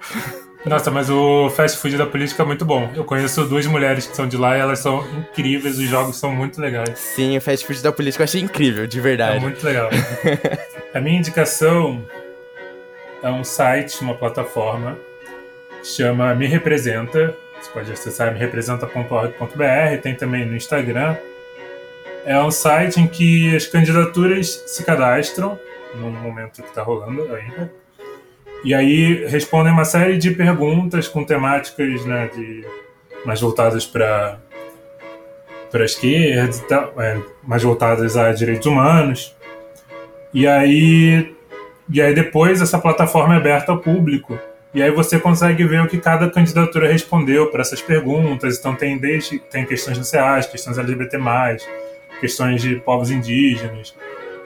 [0.64, 2.90] Nossa, mas o fast food da política é muito bom.
[2.94, 6.34] Eu conheço duas mulheres que são de lá e elas são incríveis, os jogos são
[6.34, 6.98] muito legais.
[6.98, 9.38] Sim, o fast food da política eu achei incrível, de verdade.
[9.38, 9.88] É muito legal.
[10.92, 12.04] A minha indicação
[13.22, 14.98] é um site, uma plataforma,
[15.82, 17.34] chama Me Representa.
[17.60, 21.16] Você pode acessar merepresenta.org.br, tem também no Instagram.
[22.24, 25.58] É um site em que as candidaturas se cadastram
[25.94, 27.79] no momento que está rolando ainda.
[28.64, 32.64] E aí respondem uma série de perguntas com temáticas né, de,
[33.24, 34.38] mais voltadas para
[35.70, 39.36] para esquerda, é, mais voltadas a direitos humanos.
[40.34, 41.32] E aí,
[41.88, 44.36] e aí depois essa plataforma é aberta ao público.
[44.74, 48.58] E aí você consegue ver o que cada candidatura respondeu para essas perguntas.
[48.58, 51.18] Então tem desde tem questões raciais, questões LGBT+,
[52.20, 53.94] questões de povos indígenas,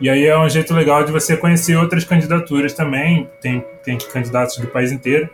[0.00, 4.58] e aí é um jeito legal de você conhecer outras candidaturas também, tem, tem candidatos
[4.58, 5.28] do país inteiro.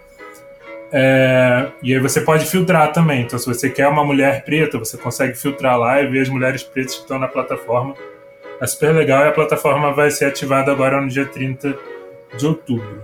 [0.92, 3.23] É, e aí você pode filtrar também.
[3.23, 6.62] Então, se você quer uma mulher preta, você consegue filtrar lá e ver as mulheres
[6.62, 7.94] pretas que estão na plataforma.
[8.61, 11.77] É super legal e a plataforma vai ser ativada agora no dia 30
[12.37, 13.03] de outubro.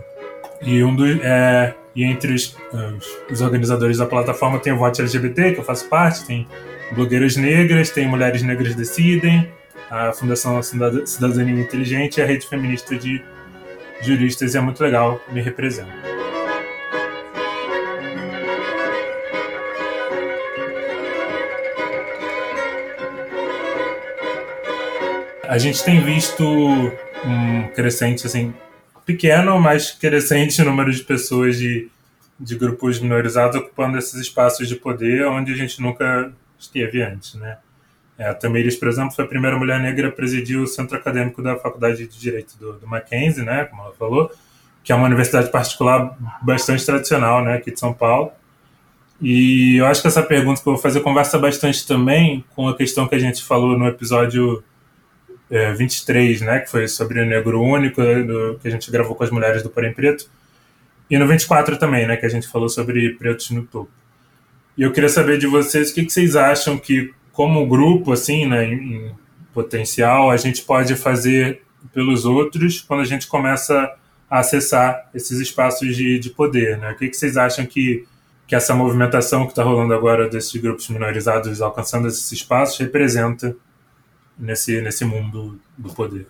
[0.60, 2.56] E, um do, é, e entre os,
[3.30, 6.46] os, organizadores da plataforma tem o Vote LGBT, que eu faço parte, tem
[6.92, 9.50] blogueiras negras, tem Mulheres Negras Decidem,
[9.90, 13.24] a Fundação Cidadania Inteligente e a Rede Feminista de
[14.02, 15.92] Juristas, e é muito legal, me representa.
[25.48, 28.52] A gente tem visto um crescente, assim,
[29.06, 31.88] pequeno, mas crescente número de pessoas de,
[32.38, 37.58] de grupos minorizados ocupando esses espaços de poder onde a gente nunca esteve antes, né?
[38.18, 41.42] É, a Tamiris, por exemplo, foi a primeira mulher negra a presidir o centro acadêmico
[41.42, 44.30] da Faculdade de Direito do, do Mackenzie, né, como ela falou,
[44.82, 48.30] que é uma universidade particular bastante tradicional, né, aqui de São Paulo.
[49.20, 52.76] E eu acho que essa pergunta que eu vou fazer conversa bastante também com a
[52.76, 54.62] questão que a gente falou no episódio
[55.50, 59.24] é, 23, né, que foi sobre o negro único, do, que a gente gravou com
[59.24, 60.28] as mulheres do Porém Preto,
[61.10, 63.90] e no 24 também, né, que a gente falou sobre pretos no topo.
[64.76, 68.46] E eu queria saber de vocês o que, que vocês acham que como grupo, assim,
[68.46, 69.14] né, em
[69.52, 71.60] potencial, a gente pode fazer
[71.92, 73.94] pelos outros quando a gente começa
[74.28, 76.92] a acessar esses espaços de, de poder, né?
[76.92, 78.06] O que, que vocês acham que,
[78.46, 83.54] que essa movimentação que está rolando agora desses grupos minorizados alcançando esses espaços representa
[84.38, 86.26] nesse, nesse mundo do poder?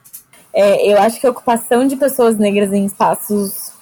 [0.52, 3.72] É, eu acho que a ocupação de pessoas negras em espaços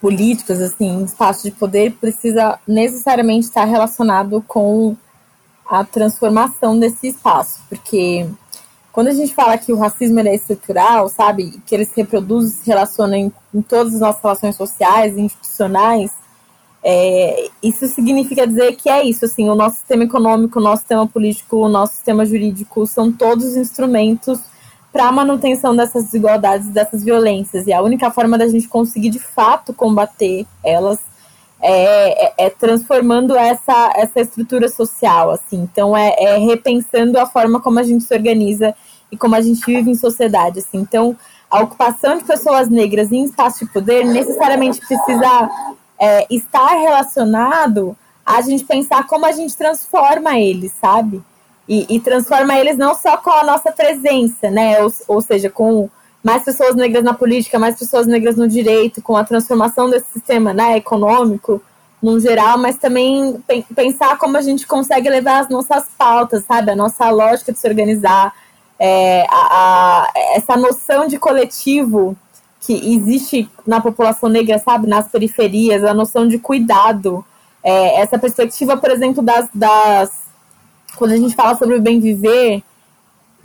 [0.00, 4.96] políticos, assim, espaços de poder, precisa necessariamente estar relacionado com
[5.68, 8.26] a transformação desse espaço, porque
[8.92, 12.66] quando a gente fala que o racismo é estrutural, sabe, que ele se reproduz se
[12.66, 16.12] relaciona em, em todas as nossas relações sociais institucionais,
[16.84, 21.06] é, isso significa dizer que é isso, assim, o nosso sistema econômico, o nosso sistema
[21.06, 24.40] político, o nosso sistema jurídico são todos instrumentos
[24.92, 29.20] para a manutenção dessas desigualdades, dessas violências, e a única forma da gente conseguir de
[29.20, 30.98] fato combater elas
[31.62, 35.60] é, é, é, transformando essa, essa estrutura social, assim.
[35.60, 38.74] Então, é, é, repensando a forma como a gente se organiza
[39.12, 40.78] e como a gente vive em sociedade, assim.
[40.78, 41.16] Então,
[41.48, 45.50] a ocupação de pessoas negras em espaço de poder necessariamente precisa
[46.00, 47.96] é, estar relacionado
[48.26, 51.22] a gente pensar como a gente transforma eles, sabe?
[51.68, 54.82] E, e transforma eles não só com a nossa presença, né?
[54.82, 55.88] Ou, ou seja, com
[56.22, 60.52] mais pessoas negras na política, mais pessoas negras no direito, com a transformação desse sistema
[60.52, 61.60] né, econômico
[62.02, 63.42] no geral, mas também
[63.74, 66.72] pensar como a gente consegue levar as nossas pautas, sabe?
[66.72, 68.34] A nossa lógica de se organizar,
[68.78, 72.16] é, a, a, essa noção de coletivo
[72.60, 74.88] que existe na população negra, sabe?
[74.88, 77.24] Nas periferias, a noção de cuidado,
[77.62, 80.10] é, essa perspectiva, por exemplo, das, das.
[80.96, 82.62] Quando a gente fala sobre o bem viver,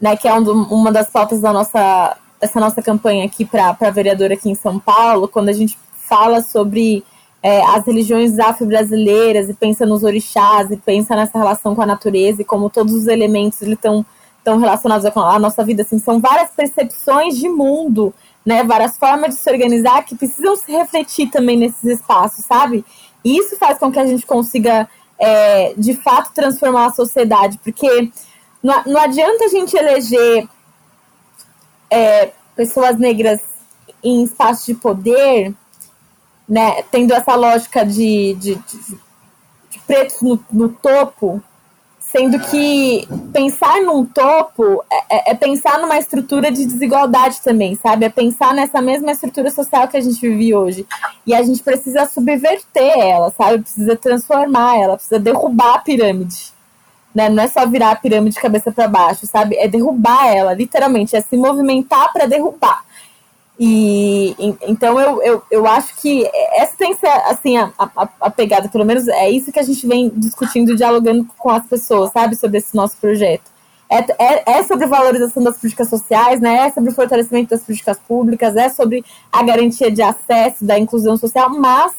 [0.02, 4.34] né, que é um, uma das pautas da nossa, dessa nossa campanha aqui para vereadora
[4.34, 7.04] aqui em São Paulo, quando a gente fala sobre
[7.42, 12.42] é, as religiões afro-brasileiras e pensa nos orixás e pensa nessa relação com a natureza
[12.42, 14.06] e como todos os elementos estão
[14.48, 18.14] estão relacionados a nossa vida, assim, são várias percepções de mundo,
[18.46, 22.86] né, várias formas de se organizar que precisam se refletir também nesses espaços, sabe?
[23.26, 24.88] E isso faz com que a gente consiga,
[25.20, 28.10] é, de fato, transformar a sociedade, porque
[28.64, 30.48] não, não adianta a gente eleger
[31.90, 33.40] é, pessoas negras
[34.04, 35.54] em espaços de poder,
[36.48, 38.98] né, tendo essa lógica de, de, de,
[39.70, 41.42] de pretos no, no, topo,
[42.00, 48.06] sendo que pensar num topo é, é, é, pensar numa estrutura de desigualdade também, sabe?
[48.06, 50.88] É pensar nessa mesma estrutura social que a gente vive hoje.
[51.26, 53.60] E a gente precisa subverter ela, sabe?
[53.60, 56.57] Precisa transformar ela, precisa derrubar a pirâmide.
[57.18, 57.30] Né?
[57.30, 59.56] Não é só virar a pirâmide de cabeça para baixo, sabe?
[59.58, 62.86] É derrubar ela, literalmente, é se movimentar para derrubar.
[63.60, 68.30] E então eu, eu, eu acho que essa tem que ser assim, a, a, a,
[68.30, 72.36] pegada, pelo menos é isso que a gente vem discutindo, dialogando com as pessoas, sabe,
[72.36, 73.50] sobre esse nosso projeto.
[73.90, 76.68] É, é, é sobre valorização das políticas sociais, né?
[76.68, 81.18] É sobre o fortalecimento das políticas públicas, é sobre a garantia de acesso, da inclusão
[81.18, 81.94] social, mas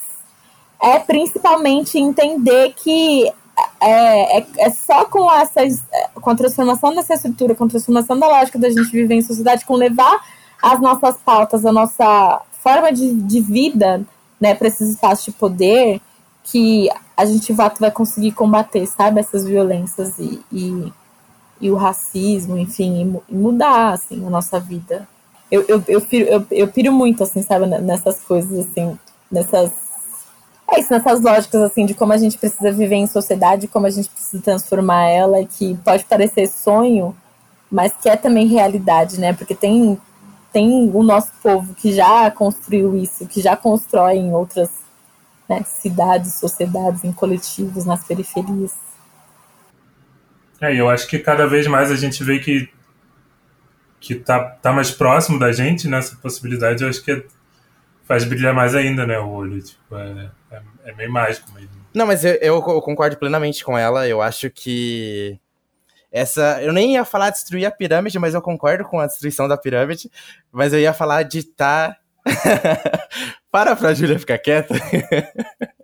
[0.80, 3.32] é principalmente entender que
[3.80, 5.82] é, é, é, só com, essas,
[6.14, 9.64] com a transformação dessa estrutura, com a transformação da lógica da gente viver em sociedade,
[9.64, 10.20] com levar
[10.62, 14.02] as nossas pautas, a nossa forma de, de vida,
[14.40, 16.00] né, para esses espaços de poder,
[16.44, 20.92] que a gente vai, vai conseguir combater, sabe, essas violências e, e,
[21.60, 25.08] e o racismo, enfim, e, mudar, assim, a nossa vida.
[25.50, 28.98] Eu, eu, eu, piro, eu, eu piro muito, assim, sabe, nessas coisas, assim,
[29.30, 29.87] nessas...
[30.70, 33.90] É isso, nessas lógicas, assim, de como a gente precisa viver em sociedade, como a
[33.90, 37.16] gente precisa transformar ela, que pode parecer sonho,
[37.70, 39.32] mas que é também realidade, né?
[39.32, 39.98] Porque tem
[40.52, 44.70] tem o nosso povo que já construiu isso, que já constrói em outras
[45.48, 48.72] né, cidades, sociedades, em coletivos, nas periferias.
[50.60, 52.68] É, eu acho que cada vez mais a gente vê que
[54.00, 57.26] que tá, tá mais próximo da gente nessa possibilidade, eu acho que
[58.08, 59.62] faz brilhar mais ainda, né, o olho.
[59.62, 61.68] Tipo, é, é, é meio mágico mesmo.
[61.94, 64.08] Não, mas eu, eu concordo plenamente com ela.
[64.08, 65.38] Eu acho que
[66.10, 66.62] essa.
[66.62, 70.10] Eu nem ia falar destruir a pirâmide, mas eu concordo com a destruição da pirâmide.
[70.50, 71.96] Mas eu ia falar de tá.
[73.50, 74.74] Para pra Júlia ficar quieta.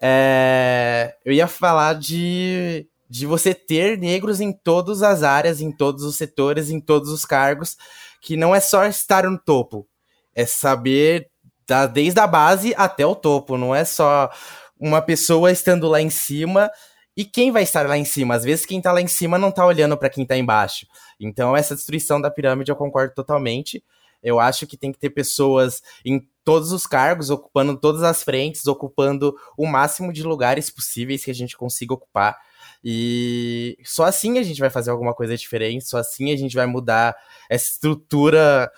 [0.00, 6.04] é, eu ia falar de, de você ter negros em todas as áreas, em todos
[6.04, 7.76] os setores, em todos os cargos,
[8.20, 9.86] que não é só estar no topo,
[10.34, 11.28] é saber
[11.66, 14.30] da, desde a base até o topo, não é só
[14.78, 16.70] uma pessoa estando lá em cima
[17.16, 18.34] e quem vai estar lá em cima?
[18.34, 20.86] Às vezes quem tá lá em cima não tá olhando para quem tá embaixo.
[21.18, 23.82] Então essa destruição da pirâmide eu concordo totalmente.
[24.22, 28.66] Eu acho que tem que ter pessoas em todos os cargos, ocupando todas as frentes,
[28.66, 32.36] ocupando o máximo de lugares possíveis que a gente consiga ocupar.
[32.82, 36.66] E só assim a gente vai fazer alguma coisa diferente, só assim a gente vai
[36.66, 37.16] mudar
[37.48, 38.70] essa estrutura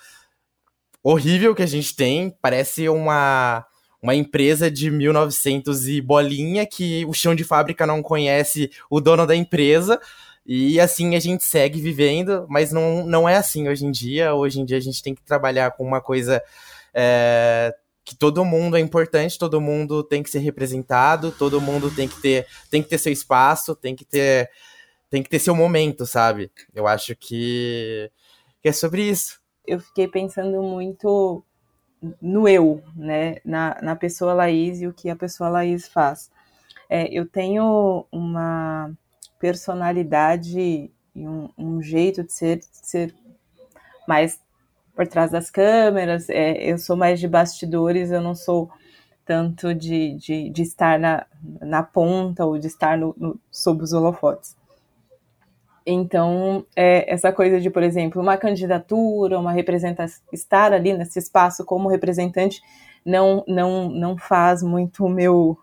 [1.11, 2.37] horrível que a gente tem.
[2.43, 3.65] Parece uma
[4.03, 9.27] uma empresa de 1900 e bolinha que o chão de fábrica não conhece o dono
[9.27, 10.01] da empresa.
[10.45, 14.35] E assim a gente segue vivendo, mas não, não é assim hoje em dia.
[14.35, 16.41] Hoje em dia a gente tem que trabalhar com uma coisa
[16.95, 22.07] é, que todo mundo é importante, todo mundo tem que ser representado, todo mundo tem
[22.07, 24.49] que ter, tem que ter seu espaço, tem que ter,
[25.11, 26.51] tem que ter seu momento, sabe?
[26.73, 28.11] Eu acho que,
[28.63, 29.41] que é sobre isso.
[29.67, 31.43] Eu fiquei pensando muito
[32.21, 33.37] no eu, né?
[33.45, 36.31] Na, na pessoa Laís e o que a pessoa Laís faz.
[36.89, 38.93] É, eu tenho uma
[39.41, 43.15] personalidade e um, um jeito de ser, de ser
[44.07, 44.41] mais
[44.95, 48.71] por trás das câmeras, é, eu sou mais de bastidores, eu não sou
[49.27, 51.27] tanto de, de, de estar na,
[51.61, 54.57] na ponta ou de estar no, no sob os holofotes.
[55.87, 61.65] Então, é, essa coisa de, por exemplo, uma candidatura, uma representação, estar ali nesse espaço
[61.65, 62.61] como representante,
[63.05, 65.57] não, não, não faz muito o meu,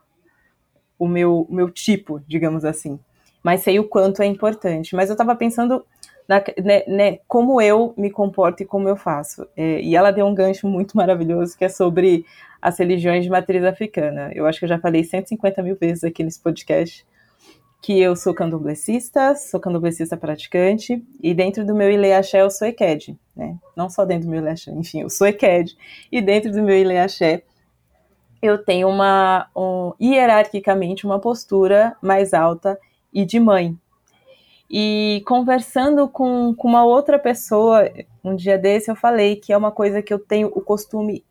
[0.98, 2.98] o meu, meu tipo, digamos assim.
[3.44, 4.96] Mas sei o quanto é importante.
[4.96, 5.86] Mas eu estava pensando
[6.26, 9.46] na, né, né, como eu me comporto e como eu faço.
[9.58, 12.26] É, e ela deu um gancho muito maravilhoso que é sobre
[12.62, 14.32] as religiões de matriz africana.
[14.34, 17.06] Eu acho que eu já falei 150 mil vezes aqui nesse podcast
[17.84, 23.20] que eu sou candomblessista, sou candomblessista praticante, e dentro do meu Ileaxé eu sou Eked,
[23.36, 23.58] né?
[23.76, 25.76] Não só dentro do meu Ileaxé, enfim, eu sou Eked,
[26.10, 27.44] e dentro do meu Ileaxé
[28.42, 32.80] eu tenho uma, um, hierarquicamente, uma postura mais alta
[33.14, 33.78] e de mãe.
[34.72, 37.92] E conversando com, com uma outra pessoa,
[38.24, 41.22] um dia desse eu falei que é uma coisa que eu tenho o costume,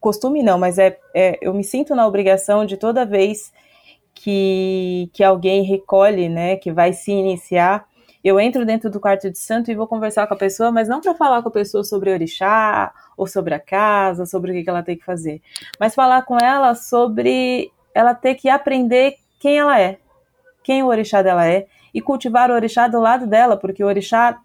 [0.00, 3.52] costume não, mas é, é eu me sinto na obrigação de toda vez
[4.14, 7.86] que, que alguém recolhe, né, que vai se iniciar,
[8.22, 11.00] eu entro dentro do quarto de santo e vou conversar com a pessoa, mas não
[11.00, 14.82] para falar com a pessoa sobre orixá, ou sobre a casa, sobre o que ela
[14.82, 15.42] tem que fazer,
[15.78, 19.98] mas falar com ela sobre ela ter que aprender quem ela é,
[20.62, 24.40] quem o orixá dela é, e cultivar o orixá do lado dela, porque o orixá,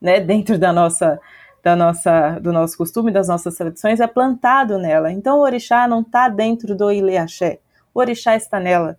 [0.00, 1.20] né, dentro da nossa
[1.62, 5.12] da nossa, do nosso costume, das nossas tradições, é plantado nela.
[5.12, 7.58] Então o orixá não está dentro do Ileaxé
[7.94, 8.96] o orixá está nela.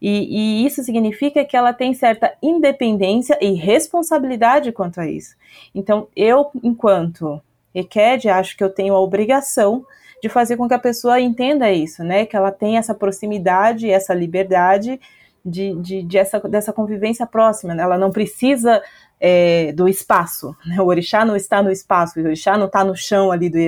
[0.00, 5.34] E, e, isso significa que ela tem certa independência e responsabilidade quanto a isso.
[5.74, 7.42] Então, eu, enquanto
[7.74, 9.84] Eked, acho que eu tenho a obrigação
[10.22, 12.26] de fazer com que a pessoa entenda isso, né?
[12.26, 15.00] Que ela tenha essa proximidade, essa liberdade
[15.44, 17.74] de, de, de essa, dessa convivência próxima.
[17.74, 17.82] Né?
[17.82, 18.82] Ela não precisa
[19.20, 20.56] é, do espaço.
[20.66, 20.80] Né?
[20.80, 23.58] O orixá não está no espaço, o orixá não está no chão ali do,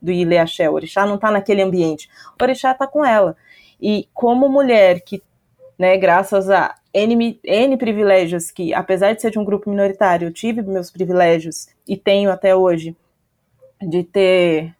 [0.00, 2.08] do Ileaxé, o orixá não está naquele ambiente.
[2.38, 3.36] O orixá está com ela.
[3.80, 5.22] E como mulher que,
[5.78, 10.32] né, graças a N, N privilégios, que apesar de ser de um grupo minoritário, eu
[10.32, 12.96] tive meus privilégios e tenho até hoje,
[13.80, 14.74] de ter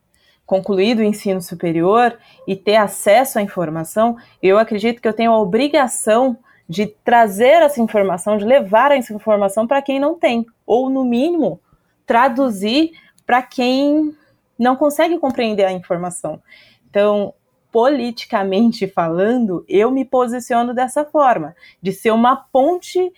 [0.44, 5.40] concluído o ensino superior e ter acesso à informação, eu acredito que eu tenho a
[5.40, 6.36] obrigação
[6.68, 11.60] de trazer essa informação, de levar essa informação para quem não tem, ou no mínimo
[12.04, 12.92] traduzir
[13.24, 14.14] para quem
[14.58, 16.42] não consegue compreender a informação.
[16.88, 17.32] Então,
[17.72, 23.12] politicamente falando, eu me posiciono dessa forma, de ser uma ponte,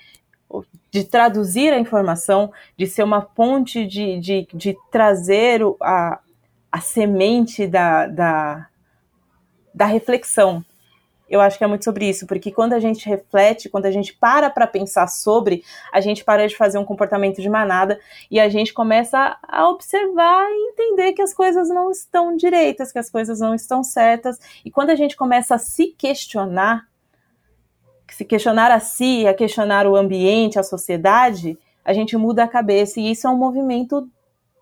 [0.91, 6.21] de traduzir a informação, de ser uma ponte de, de, de trazer a,
[6.71, 8.67] a semente da, da,
[9.75, 10.65] da reflexão,
[11.33, 14.13] eu acho que é muito sobre isso, porque quando a gente reflete, quando a gente
[14.13, 17.99] para para pensar sobre, a gente para de fazer um comportamento de manada
[18.31, 22.99] e a gente começa a observar e entender que as coisas não estão direitas, que
[22.99, 24.39] as coisas não estão certas.
[24.63, 26.87] E quando a gente começa a se questionar,
[28.11, 33.01] se questionar a si, a questionar o ambiente, a sociedade, a gente muda a cabeça
[33.01, 34.07] e isso é um movimento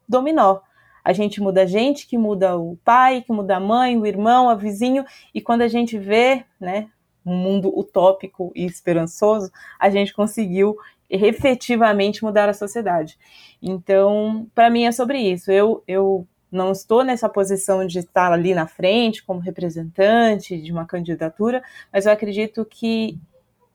[0.09, 0.61] dominó.
[1.05, 4.49] A gente muda a gente, que muda o pai, que muda a mãe, o irmão,
[4.49, 6.89] a vizinho, e quando a gente vê, né,
[7.25, 10.77] um mundo utópico e esperançoso, a gente conseguiu
[11.09, 13.19] efetivamente mudar a sociedade.
[13.61, 15.51] Então, para mim é sobre isso.
[15.51, 20.85] Eu, eu não estou nessa posição de estar ali na frente como representante de uma
[20.85, 23.19] candidatura, mas eu acredito que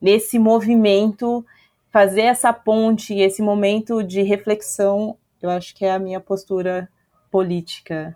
[0.02, 1.46] nesse movimento
[1.92, 6.90] fazer essa ponte, esse momento de reflexão, eu acho que é a minha postura
[7.36, 8.16] política.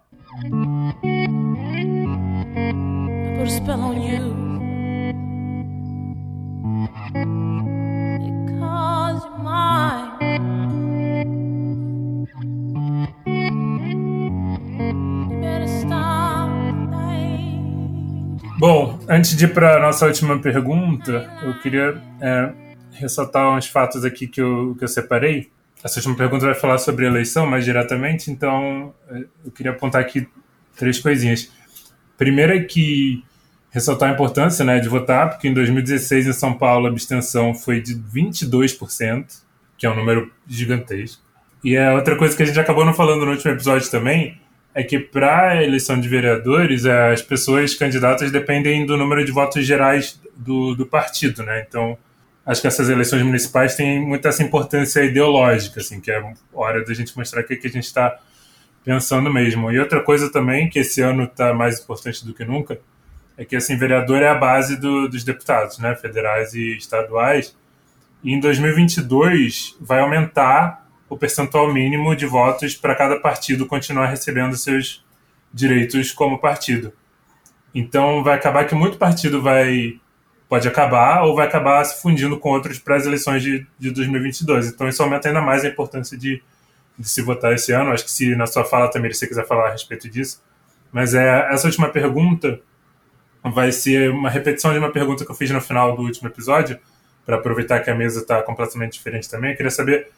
[18.57, 22.53] Bom, antes de ir para a nossa última pergunta, eu queria é,
[22.93, 25.51] ressaltar uns fatos aqui que eu, que eu separei.
[25.83, 30.27] Essa última pergunta vai falar sobre eleição mais diretamente, então eh, eu queria apontar aqui
[30.75, 31.51] três coisinhas.
[32.17, 33.23] Primeiro é que
[33.71, 37.79] ressaltar a importância né, de votar, porque em 2016 em São Paulo a abstenção foi
[37.79, 39.25] de 22%,
[39.77, 41.21] que é um número gigantesco.
[41.63, 44.39] E a outra coisa que a gente acabou não falando no último episódio também
[44.73, 49.65] é que para a eleição de vereadores as pessoas candidatas dependem do número de votos
[49.65, 51.65] gerais do, do partido, né?
[51.67, 51.97] Então
[52.49, 56.93] acho que essas eleições municipais têm muita essa importância ideológica, assim, que é hora da
[56.95, 58.19] gente mostrar o que, que a gente está
[58.83, 59.71] pensando mesmo.
[59.71, 62.79] E outra coisa também, que esse ano está mais importante do que nunca,
[63.37, 67.55] é que, assim, vereador é a base do, dos deputados, né, federais e estaduais,
[68.23, 74.57] e em 2022 vai aumentar o percentual mínimo de votos para cada partido continuar recebendo
[74.57, 75.05] seus
[75.53, 76.91] direitos como partido.
[77.75, 79.99] Então vai acabar que muito partido vai
[80.49, 84.67] pode acabar ou vai acabar se fundindo com outros para as eleições de, de 2022.
[84.67, 86.41] Então isso aumenta ainda mais a importância de,
[86.97, 87.91] de se votar esse ano.
[87.91, 90.43] Acho que se na sua fala também você quiser falar a respeito disso.
[90.91, 92.59] Mas é essa última pergunta
[93.43, 96.77] vai ser uma repetição de uma pergunta que eu fiz no final do último episódio,
[97.25, 99.51] para aproveitar que a mesa está completamente diferente também.
[99.51, 100.09] Eu queria saber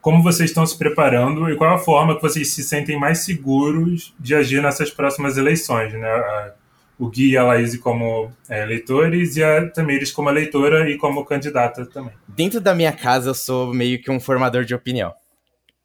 [0.00, 4.14] como vocês estão se preparando e qual a forma que vocês se sentem mais seguros
[4.18, 6.52] de agir nessas próximas eleições, né?
[7.00, 11.24] O Gui e a Laís como é, eleitores e a Tamires como eleitora e como
[11.24, 12.12] candidata também.
[12.28, 15.14] Dentro da minha casa, eu sou meio que um formador de opinião.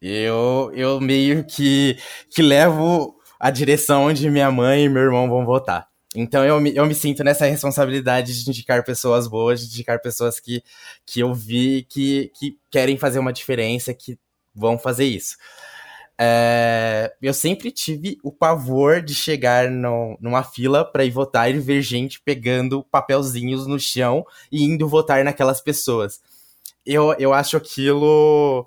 [0.00, 1.96] Eu, eu meio que,
[2.30, 5.88] que levo a direção onde minha mãe e meu irmão vão votar.
[6.14, 10.38] Então eu me, eu me sinto nessa responsabilidade de indicar pessoas boas, de indicar pessoas
[10.38, 10.62] que,
[11.04, 14.18] que eu vi que, que querem fazer uma diferença, que
[14.54, 15.36] vão fazer isso.
[16.18, 21.58] É, eu sempre tive o pavor de chegar no, numa fila para ir votar e
[21.58, 26.20] ver gente pegando papelzinhos no chão e indo votar naquelas pessoas.
[26.84, 28.66] Eu, eu acho aquilo.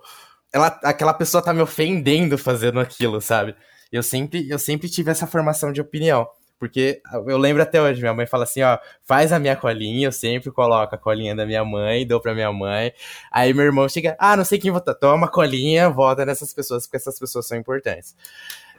[0.54, 3.56] Ela, aquela pessoa tá me ofendendo fazendo aquilo, sabe?
[3.92, 6.28] Eu sempre, eu sempre tive essa formação de opinião.
[6.60, 10.12] Porque eu lembro até hoje, minha mãe fala assim, ó, faz a minha colinha, eu
[10.12, 12.92] sempre coloco a colinha da minha mãe, dou pra minha mãe.
[13.32, 16.86] Aí meu irmão chega, ah, não sei quem votar, toma a colinha, vota nessas pessoas,
[16.86, 18.14] porque essas pessoas são importantes.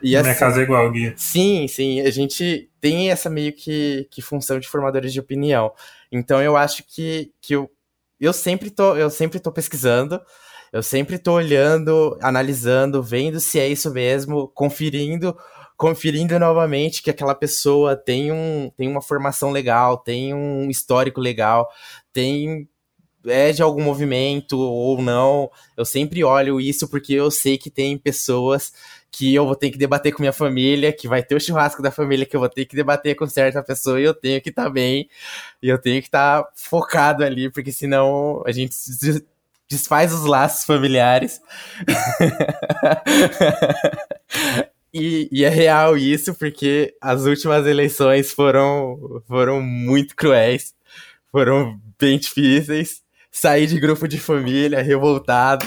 [0.02, 1.14] E Na assim, minha casa é igual, Gui.
[1.16, 5.72] Sim, sim, a gente tem essa meio que, que função de formadores de opinião.
[6.12, 7.70] Então eu acho que, que eu,
[8.20, 10.20] eu sempre tô, eu sempre tô pesquisando,
[10.70, 15.34] eu sempre tô olhando, analisando, vendo se é isso mesmo, conferindo
[15.80, 21.70] conferindo novamente que aquela pessoa tem, um, tem uma formação legal, tem um histórico legal,
[22.12, 22.68] tem
[23.24, 25.50] é de algum movimento ou não.
[25.74, 28.74] Eu sempre olho isso porque eu sei que tem pessoas
[29.10, 31.90] que eu vou ter que debater com minha família, que vai ter o churrasco da
[31.90, 34.64] família, que eu vou ter que debater com certa pessoa e eu tenho que estar
[34.64, 35.08] tá bem,
[35.62, 38.76] e eu tenho que estar tá focado ali, porque senão a gente
[39.66, 41.40] desfaz os laços familiares.
[44.92, 50.74] E, e, é real isso, porque as últimas eleições foram, foram muito cruéis,
[51.30, 53.02] foram bem difíceis.
[53.30, 55.64] Saí de grupo de família, revoltado.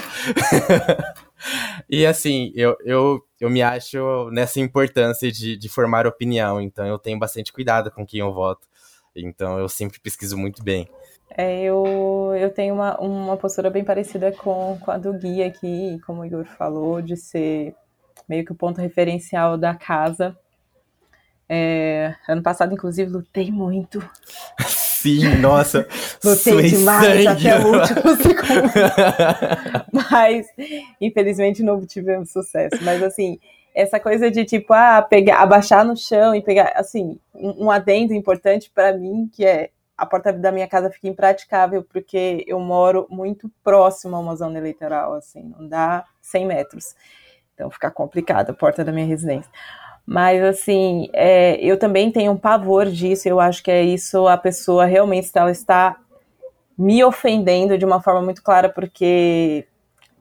[1.88, 6.98] e assim, eu, eu, eu me acho nessa importância de, de formar opinião, então eu
[6.98, 8.68] tenho bastante cuidado com quem eu voto.
[9.16, 10.86] Então eu sempre pesquiso muito bem.
[11.36, 15.98] É, eu, eu tenho uma, uma postura bem parecida com, com a do Gui aqui,
[16.06, 17.74] como o Igor falou, de ser
[18.28, 20.36] meio que o ponto referencial da casa.
[21.48, 24.02] É, ano passado, inclusive, lutei muito.
[24.66, 25.86] Sim, nossa.
[26.24, 27.48] lutei demais sangue.
[27.48, 28.72] até o último segundo.
[29.92, 30.46] Mas,
[30.98, 32.82] infelizmente, não tivemos sucesso.
[32.82, 33.38] Mas, assim,
[33.74, 38.14] essa coisa de, tipo, ah, pegar, abaixar no chão e pegar, assim, um, um adendo
[38.14, 43.06] importante para mim, que é a porta da minha casa fica impraticável porque eu moro
[43.10, 46.94] muito próximo a uma zona eleitoral, assim, não dá 100 metros.
[47.54, 49.50] Então fica complicado a porta da minha residência.
[50.06, 53.28] Mas assim, é, eu também tenho um pavor disso.
[53.28, 54.26] Eu acho que é isso.
[54.28, 55.96] A pessoa realmente ela está
[56.76, 59.66] me ofendendo de uma forma muito clara, porque,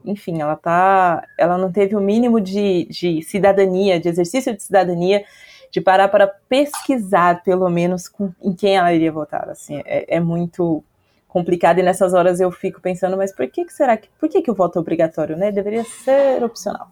[0.05, 5.25] enfim, ela tá, ela não teve o mínimo de, de cidadania, de exercício de cidadania,
[5.71, 9.49] de parar para pesquisar, pelo menos, com, em quem ela iria votar.
[9.49, 10.83] Assim, é, é muito
[11.27, 14.43] complicado e nessas horas eu fico pensando, mas por que, que será que, por que,
[14.43, 15.51] que o voto é obrigatório, né?
[15.51, 16.87] Deveria ser opcional.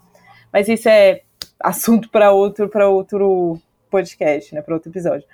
[0.51, 1.21] Mas isso é
[1.59, 4.61] assunto para outro, para outro podcast, né?
[4.61, 5.27] Para outro episódio.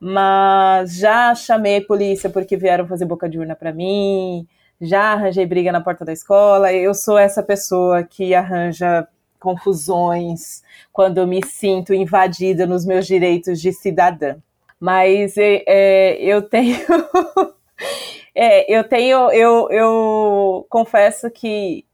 [0.00, 4.46] Mas já chamei polícia porque vieram fazer boca de urna para mim,
[4.80, 6.72] já arranjei briga na porta da escola.
[6.72, 9.08] Eu sou essa pessoa que arranja
[9.40, 14.36] confusões quando eu me sinto invadida nos meus direitos de cidadã.
[14.78, 16.78] Mas é, é eu tenho.
[18.34, 19.30] é, eu tenho.
[19.32, 21.84] Eu, eu confesso que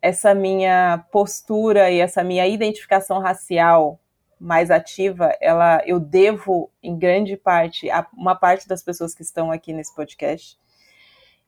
[0.00, 3.98] essa minha postura e essa minha identificação racial
[4.40, 9.50] mais ativa, ela eu devo em grande parte a uma parte das pessoas que estão
[9.50, 10.56] aqui nesse podcast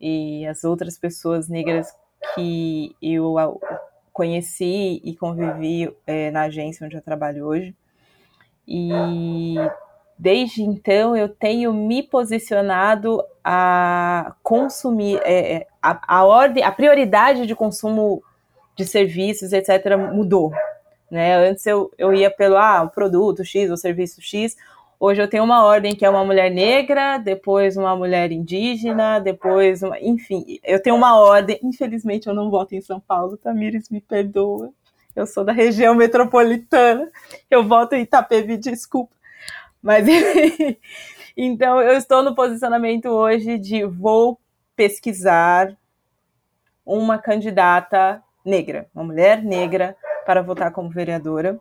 [0.01, 1.95] e as outras pessoas negras
[2.35, 3.61] que eu
[4.13, 7.75] conheci e convivi é, na agência onde eu trabalho hoje.
[8.67, 9.55] E
[10.19, 17.47] desde então eu tenho me posicionado a consumir é, é a, a ordem, a prioridade
[17.47, 18.23] de consumo
[18.77, 20.53] de serviços, etc., mudou.
[21.11, 21.35] Né?
[21.37, 24.57] Antes eu, eu ia pelo ah, produto X ou serviço X.
[24.99, 29.83] Hoje eu tenho uma ordem que é uma mulher negra, depois uma mulher indígena, depois
[29.83, 29.99] uma.
[29.99, 31.59] Enfim, eu tenho uma ordem.
[31.63, 34.71] Infelizmente eu não voto em São Paulo, Tamires, me perdoa.
[35.17, 37.11] Eu sou da região metropolitana.
[37.51, 39.15] Eu voto em Itapevi, desculpa.
[39.83, 40.07] Mas
[41.37, 44.39] então eu estou no posicionamento hoje de vou
[44.77, 45.75] pesquisar
[46.85, 51.59] uma candidata negra, uma mulher negra para votar como vereadora.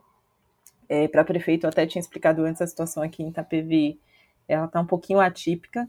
[0.88, 4.00] É, para prefeito, eu até tinha explicado antes a situação aqui em Itapevi.
[4.48, 5.88] ela está um pouquinho atípica,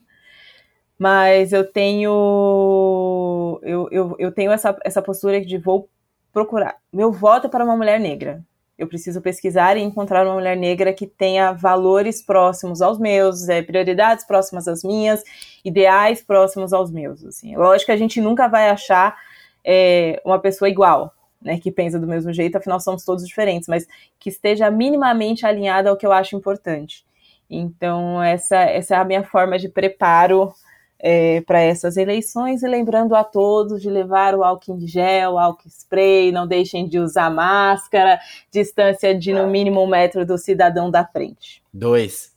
[0.97, 5.89] mas eu tenho eu, eu, eu tenho essa, essa postura de vou
[6.31, 6.77] procurar.
[6.91, 8.43] Meu voto é para uma mulher negra.
[8.77, 13.61] Eu preciso pesquisar e encontrar uma mulher negra que tenha valores próximos aos meus, é,
[13.61, 15.23] prioridades próximas às minhas,
[15.63, 17.23] ideais próximos aos meus.
[17.23, 17.55] Assim.
[17.55, 19.15] Lógico que a gente nunca vai achar
[19.63, 23.87] é, uma pessoa igual, né, que pensa do mesmo jeito, afinal somos todos diferentes, mas
[24.19, 27.05] que esteja minimamente alinhada ao que eu acho importante.
[27.49, 30.53] Então, essa, essa é a minha forma de preparo
[30.97, 35.67] é, para essas eleições e lembrando a todos de levar o álcool em gel, álcool
[35.67, 38.19] spray, não deixem de usar máscara,
[38.51, 41.61] distância de no mínimo um metro do cidadão da frente.
[41.73, 42.31] Dois.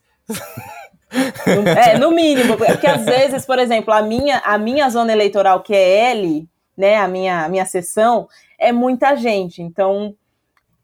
[1.47, 5.63] No, é, no mínimo, porque às vezes, por exemplo, a minha, a minha zona eleitoral,
[5.63, 10.15] que é L, né, a minha, a minha sessão, é muita gente, então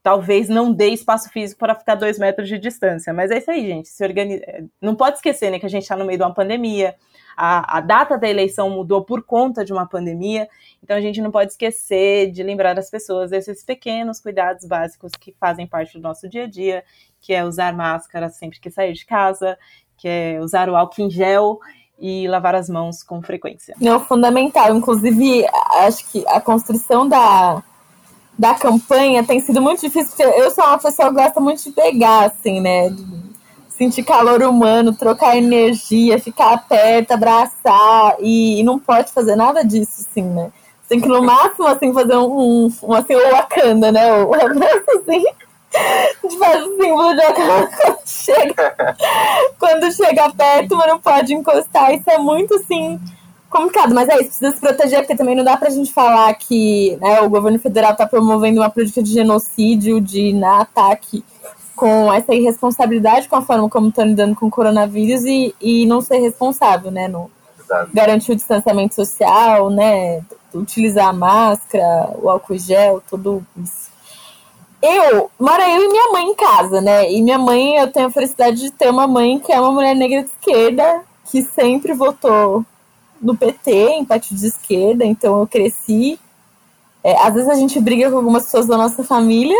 [0.03, 3.13] talvez não dê espaço físico para ficar dois metros de distância.
[3.13, 3.87] Mas é isso aí, gente.
[3.87, 4.43] Se organiza...
[4.81, 6.95] Não pode esquecer né, que a gente está no meio de uma pandemia,
[7.35, 10.47] a, a data da eleição mudou por conta de uma pandemia,
[10.83, 15.33] então a gente não pode esquecer de lembrar as pessoas desses pequenos cuidados básicos que
[15.39, 16.83] fazem parte do nosso dia a dia,
[17.19, 19.57] que é usar máscara sempre que sair de casa,
[19.97, 21.59] que é usar o álcool em gel
[22.01, 23.75] e lavar as mãos com frequência.
[23.79, 24.75] Não, fundamental.
[24.75, 25.45] Inclusive,
[25.75, 27.63] acho que a construção da,
[28.37, 30.27] da campanha tem sido muito difícil.
[30.31, 32.93] Eu sou uma pessoa que gosta muito de pegar, assim, né?
[33.81, 40.05] sentir calor humano, trocar energia, ficar perto, abraçar, e, e, não pode fazer nada disso,
[40.07, 40.51] assim, né?
[40.87, 44.11] Tem que, no máximo, assim, fazer um, um, um assim, o Wakanda, né?
[44.23, 45.23] O abraço, assim,
[46.29, 48.95] de fazer o símbolo de chega,
[49.57, 51.93] quando chega perto, mas não pode encostar.
[51.93, 52.99] Isso é muito, assim,
[53.49, 53.93] complicado.
[53.93, 57.21] Mas é isso, precisa se proteger, porque também não dá pra gente falar que né,
[57.21, 61.23] o governo federal tá promovendo uma política de genocídio, de né, ataque
[61.75, 65.99] com essa irresponsabilidade com a forma como estão lidando com o coronavírus e, e não
[65.99, 67.07] ser responsável, né?
[67.07, 67.31] No,
[67.93, 70.21] garantir o distanciamento social, né?
[70.53, 73.90] Utilizar a máscara, o álcool gel, tudo isso.
[74.81, 77.11] Eu, mora eu e minha mãe em casa, né?
[77.11, 79.95] E minha mãe, eu tenho a felicidade de ter uma mãe que é uma mulher
[79.95, 82.65] negra de esquerda, que sempre votou
[83.21, 86.19] no PT, em partido de esquerda, então eu cresci.
[87.03, 89.57] É, às vezes a gente briga com algumas pessoas da nossa família,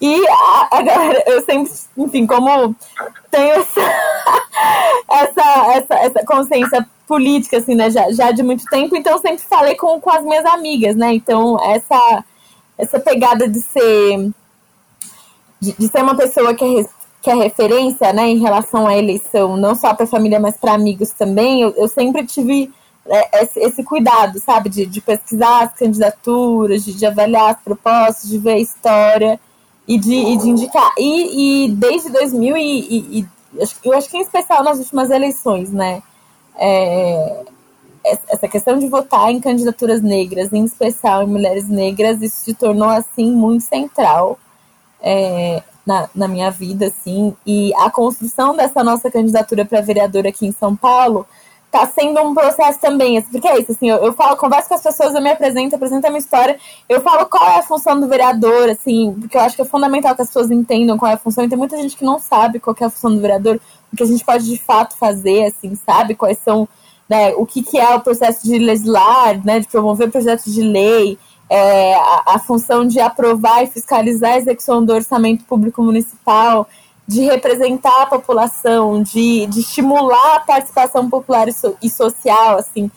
[0.00, 2.74] e a, a galera, eu sempre, enfim, como
[3.30, 3.80] tenho essa,
[5.10, 9.74] essa, essa, essa consciência política, assim, né, já, já de muito tempo, então sempre falei
[9.74, 12.24] com, com as minhas amigas, né, então essa,
[12.78, 14.30] essa pegada de ser,
[15.60, 16.86] de, de ser uma pessoa que é,
[17.22, 20.72] que é referência, né, em relação à eleição, não só para a família, mas para
[20.72, 22.72] amigos também, eu, eu sempre tive
[23.06, 28.28] é, esse, esse, cuidado, sabe, de, de pesquisar as candidaturas, de, de avaliar as propostas,
[28.28, 29.40] de ver a história,
[29.90, 30.92] e de, e de indicar.
[30.96, 33.26] E, e desde 2000, e,
[33.84, 36.00] eu acho que em especial nas últimas eleições, né?
[36.56, 37.44] É,
[38.04, 42.88] essa questão de votar em candidaturas negras, em especial em mulheres negras, isso se tornou
[42.88, 44.38] assim muito central
[45.02, 47.34] é, na, na minha vida, assim.
[47.46, 51.26] E a construção dessa nossa candidatura para vereadora aqui em São Paulo
[51.70, 54.74] tá sendo um processo também, assim, porque é isso, assim, eu, eu falo, converso com
[54.74, 57.98] as pessoas, eu me apresento, apresento a minha história, eu falo qual é a função
[58.00, 61.14] do vereador, assim, porque eu acho que é fundamental que as pessoas entendam qual é
[61.14, 63.60] a função, e tem muita gente que não sabe qual é a função do vereador,
[63.92, 66.68] o que a gente pode de fato fazer, assim, sabe, quais são,
[67.08, 71.16] né, o que, que é o processo de legislar, né, de promover projetos de lei,
[71.50, 76.68] é, a, a função de aprovar e fiscalizar a execução do orçamento público municipal,
[77.08, 82.88] de representar a população, de, de estimular a participação popular e, so, e social, assim.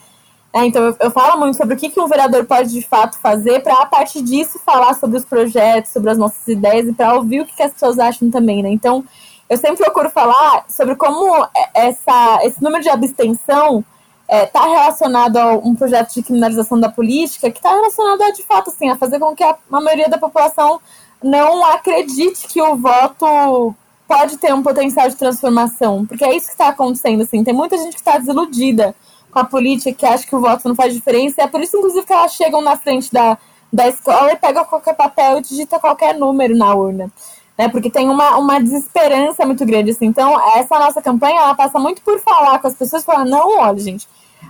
[0.54, 3.20] É, então, eu, eu, falo muito sobre o que, que um vereador pode de fato
[3.20, 7.16] fazer para, a partir disso, falar sobre os projetos, sobre as nossas ideias e para
[7.16, 8.70] ouvir o que, que, as pessoas acham também, né?
[8.70, 9.04] Então,
[9.50, 13.84] eu sempre procuro falar sobre como essa, esse número de abstenção
[14.24, 18.32] está é, tá relacionado a um projeto de criminalização da política, que está relacionado a,
[18.32, 20.80] de fato, assim, a fazer com que a, a maioria da população
[21.22, 23.76] não acredite que o voto
[24.08, 27.78] pode ter um potencial de transformação, porque é isso que está acontecendo, assim, tem muita
[27.78, 28.96] gente que está desiludida
[29.32, 32.06] com a política, que acha que o voto não faz diferença, é por isso, inclusive,
[32.06, 33.38] que elas chegam na frente da,
[33.72, 37.12] da escola e pegam qualquer papel e digita qualquer número na urna,
[37.58, 41.80] né, porque tem uma, uma desesperança muito grande, assim, então essa nossa campanha, ela passa
[41.80, 44.08] muito por falar com as pessoas, falar, não, olha, gente,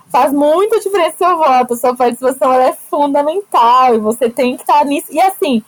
[0.10, 4.64] faz muita diferença o seu voto, a sua participação é fundamental, e você tem que
[4.64, 5.64] estar nisso, e assim,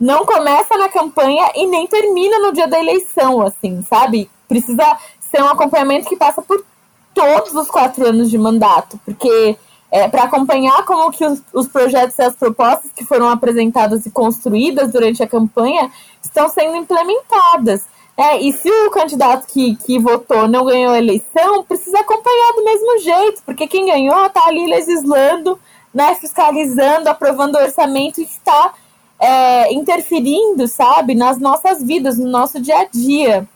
[0.00, 4.30] não começa na campanha e nem termina no dia da eleição, assim, sabe?
[4.46, 6.64] Precisa ser um acompanhamento que passa por
[7.12, 9.58] todos os quatro anos de mandato, porque
[9.90, 14.10] é, para acompanhar como que os, os, projetos e as propostas que foram apresentadas e
[14.10, 15.90] construídas durante a campanha
[16.28, 17.84] estão sendo implementadas.
[18.16, 22.64] É, e se o candidato que, que votou não ganhou a eleição, precisa acompanhar do
[22.64, 25.58] mesmo jeito, porque quem ganhou tá ali legislando,
[25.94, 28.74] né, fiscalizando, aprovando o orçamento e está
[29.20, 33.48] é, interferindo, sabe, nas nossas vidas, no nosso dia a dia.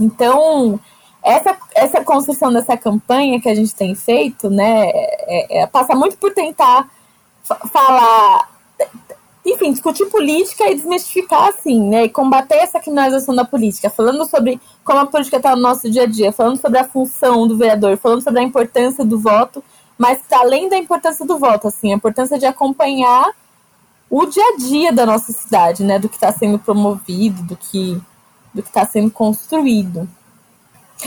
[0.00, 0.78] Então,
[1.22, 6.16] essa, essa construção dessa campanha que a gente tem feito, né, é, é, passa muito
[6.18, 6.88] por tentar
[7.42, 8.48] falar,
[9.52, 14.60] enfim, discutir política e desmistificar, assim, né, e combater essa criminalização da política, falando sobre
[14.84, 17.96] como a política está no nosso dia a dia, falando sobre a função do vereador,
[17.96, 19.62] falando sobre a importância do voto,
[19.96, 23.30] mas além da importância do voto, assim, a importância de acompanhar
[24.10, 28.00] o dia a dia da nossa cidade, né, do que está sendo promovido, do que
[28.52, 30.08] do que está sendo construído.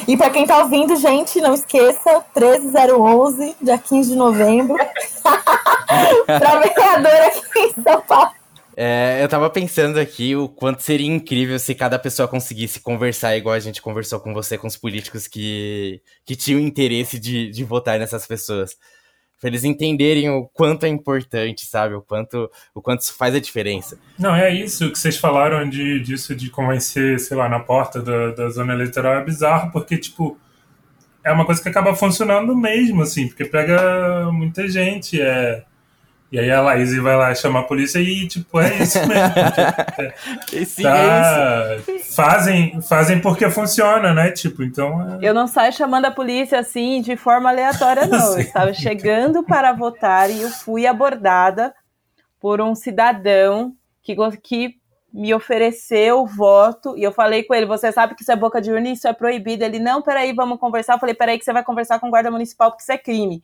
[0.07, 4.77] E para quem está ouvindo, gente, não esqueça, 13011, dia 15 de novembro,
[6.25, 8.31] para vereadora aqui em São Paulo.
[8.75, 13.53] É, eu tava pensando aqui o quanto seria incrível se cada pessoa conseguisse conversar igual
[13.53, 17.99] a gente conversou com você, com os políticos que, que tinham interesse de, de votar
[17.99, 18.77] nessas pessoas.
[19.41, 21.95] Pra eles entenderem o quanto é importante, sabe?
[21.95, 23.97] O quanto, o quanto isso faz a diferença.
[24.17, 28.31] Não, é isso que vocês falaram de, disso de convencer, sei lá, na porta da,
[28.31, 30.37] da zona eleitoral é bizarro, porque, tipo,
[31.23, 35.63] é uma coisa que acaba funcionando mesmo, assim, porque pega muita gente, é
[36.31, 39.33] e aí a Laís vai lá chamar a polícia e, tipo, é isso mesmo.
[40.47, 42.15] Tipo, Sim, tá, é isso.
[42.15, 44.31] Fazem, fazem porque funciona, né?
[44.31, 45.19] Tipo, então.
[45.19, 45.27] É...
[45.27, 48.31] Eu não saio chamando a polícia assim de forma aleatória, não.
[48.33, 51.73] Eu estava chegando para votar e eu fui abordada
[52.39, 54.75] por um cidadão que, que
[55.13, 58.61] me ofereceu o voto e eu falei com ele: Você sabe que isso é boca
[58.61, 59.65] de urna isso é proibido?
[59.65, 60.93] Ele, não, peraí, vamos conversar.
[60.93, 63.43] Eu falei: Peraí, que você vai conversar com o guarda municipal porque isso é crime.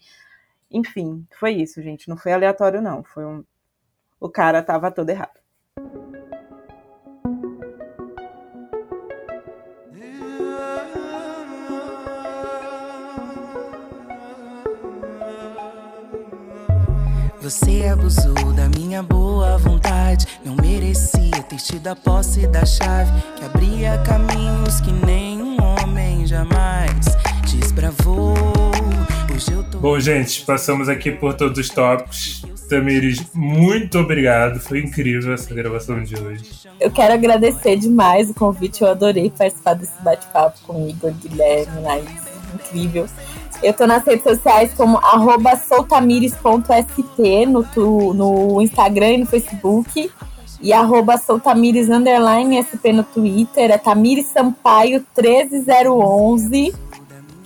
[0.72, 2.10] Enfim, foi isso, gente.
[2.10, 3.04] Não foi aleatório, não.
[3.04, 3.44] Foi um.
[4.20, 5.40] O cara tava todo errado.
[17.42, 20.28] Você abusou da minha boa vontade.
[20.44, 27.06] Não merecia ter tido a posse da chave que abria caminhos que nenhum homem jamais
[27.50, 28.57] desbravou.
[29.80, 32.44] Bom, gente, passamos aqui por todos os tópicos.
[32.70, 34.60] Tamires, muito obrigado.
[34.60, 36.44] Foi incrível essa gravação de hoje.
[36.80, 38.82] Eu quero agradecer demais o convite.
[38.82, 42.28] Eu adorei participar desse bate-papo com o Igor Guilherme, Laís.
[42.54, 43.06] Incrível.
[43.64, 45.00] Eu tô nas redes sociais como
[45.68, 50.12] soltamires.sp no, no Instagram e no Facebook.
[50.60, 53.72] E arroba soltamires underline sp no Twitter.
[53.72, 56.74] É Tamires Sampaio 13011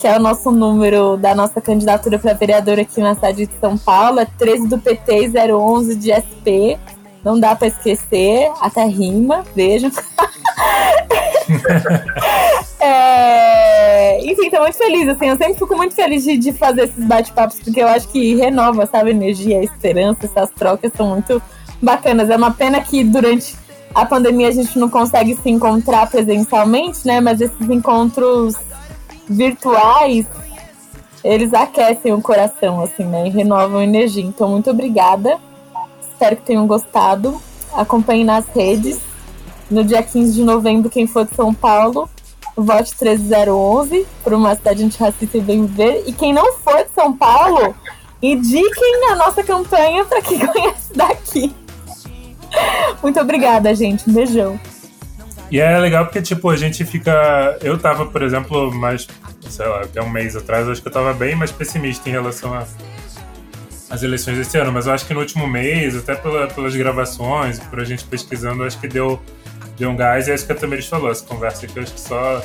[0.02, 3.78] que é o nosso número da nossa candidatura para vereadora aqui na cidade de São
[3.78, 6.80] Paulo, é 13 do PT 011 de SP.
[7.24, 9.92] Não dá para esquecer, até rima, vejam.
[12.80, 17.06] é, enfim, tô muito feliz, assim, eu sempre fico muito feliz de, de fazer esses
[17.06, 21.40] bate-papos, porque eu acho que renova, sabe, energia, a esperança, essas trocas são muito
[21.80, 22.28] bacanas.
[22.32, 23.56] É uma pena que durante
[23.94, 28.56] a pandemia a gente não consegue se encontrar presencialmente, né, mas esses encontros
[29.32, 30.26] virtuais,
[31.24, 33.28] eles aquecem o coração, assim, né?
[33.28, 34.24] E renovam energia.
[34.24, 35.38] Então, muito obrigada.
[36.02, 37.40] Espero que tenham gostado.
[37.74, 39.00] Acompanhe nas redes.
[39.70, 42.10] No dia 15 de novembro, quem for de São Paulo,
[42.56, 46.04] vote 13011 por uma cidade antirracista e bem viver.
[46.06, 47.74] E quem não for de São Paulo,
[48.22, 51.56] indiquem a nossa campanha para quem conhece daqui.
[53.02, 54.10] Muito obrigada, gente.
[54.10, 54.60] Um beijão.
[55.50, 57.58] E é legal porque, tipo, a gente fica.
[57.62, 59.06] Eu tava, por exemplo, mais.
[59.52, 62.56] Sei lá, até um mês atrás, acho que eu tava bem mais pessimista em relação
[63.92, 67.60] as eleições desse ano, mas eu acho que no último mês, até pela, pelas gravações,
[67.60, 69.22] por a gente pesquisando, acho que deu,
[69.78, 71.94] deu um gás, e é isso que a Tamiris falou, essa conversa aqui, eu acho
[71.94, 72.42] que só,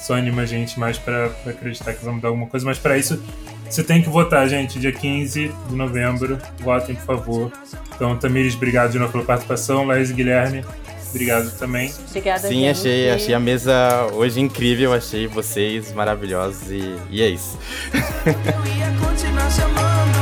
[0.00, 3.22] só anima a gente mais para acreditar que vamos mudar alguma coisa, mas para isso
[3.68, 7.52] você tem que votar, gente, dia 15 de novembro, votem, por favor.
[7.94, 10.64] Então, Tamires, obrigado de novo pela participação, Laís e Guilherme,
[11.10, 11.92] Obrigado também.
[12.08, 17.58] Obrigada, Sim, achei, achei a mesa hoje incrível, achei vocês maravilhosos e, e é isso.
[17.94, 20.18] eu ia continuar chamando,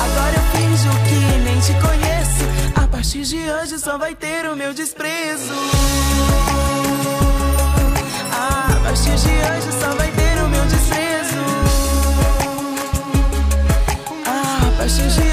[0.00, 2.78] agora eu finjo que nem te conheço.
[2.82, 5.52] A partir de hoje só vai ter o meu desprezo.
[8.32, 10.88] A partir de hoje só vai ter o meu desprezo.
[14.24, 15.28] A partir de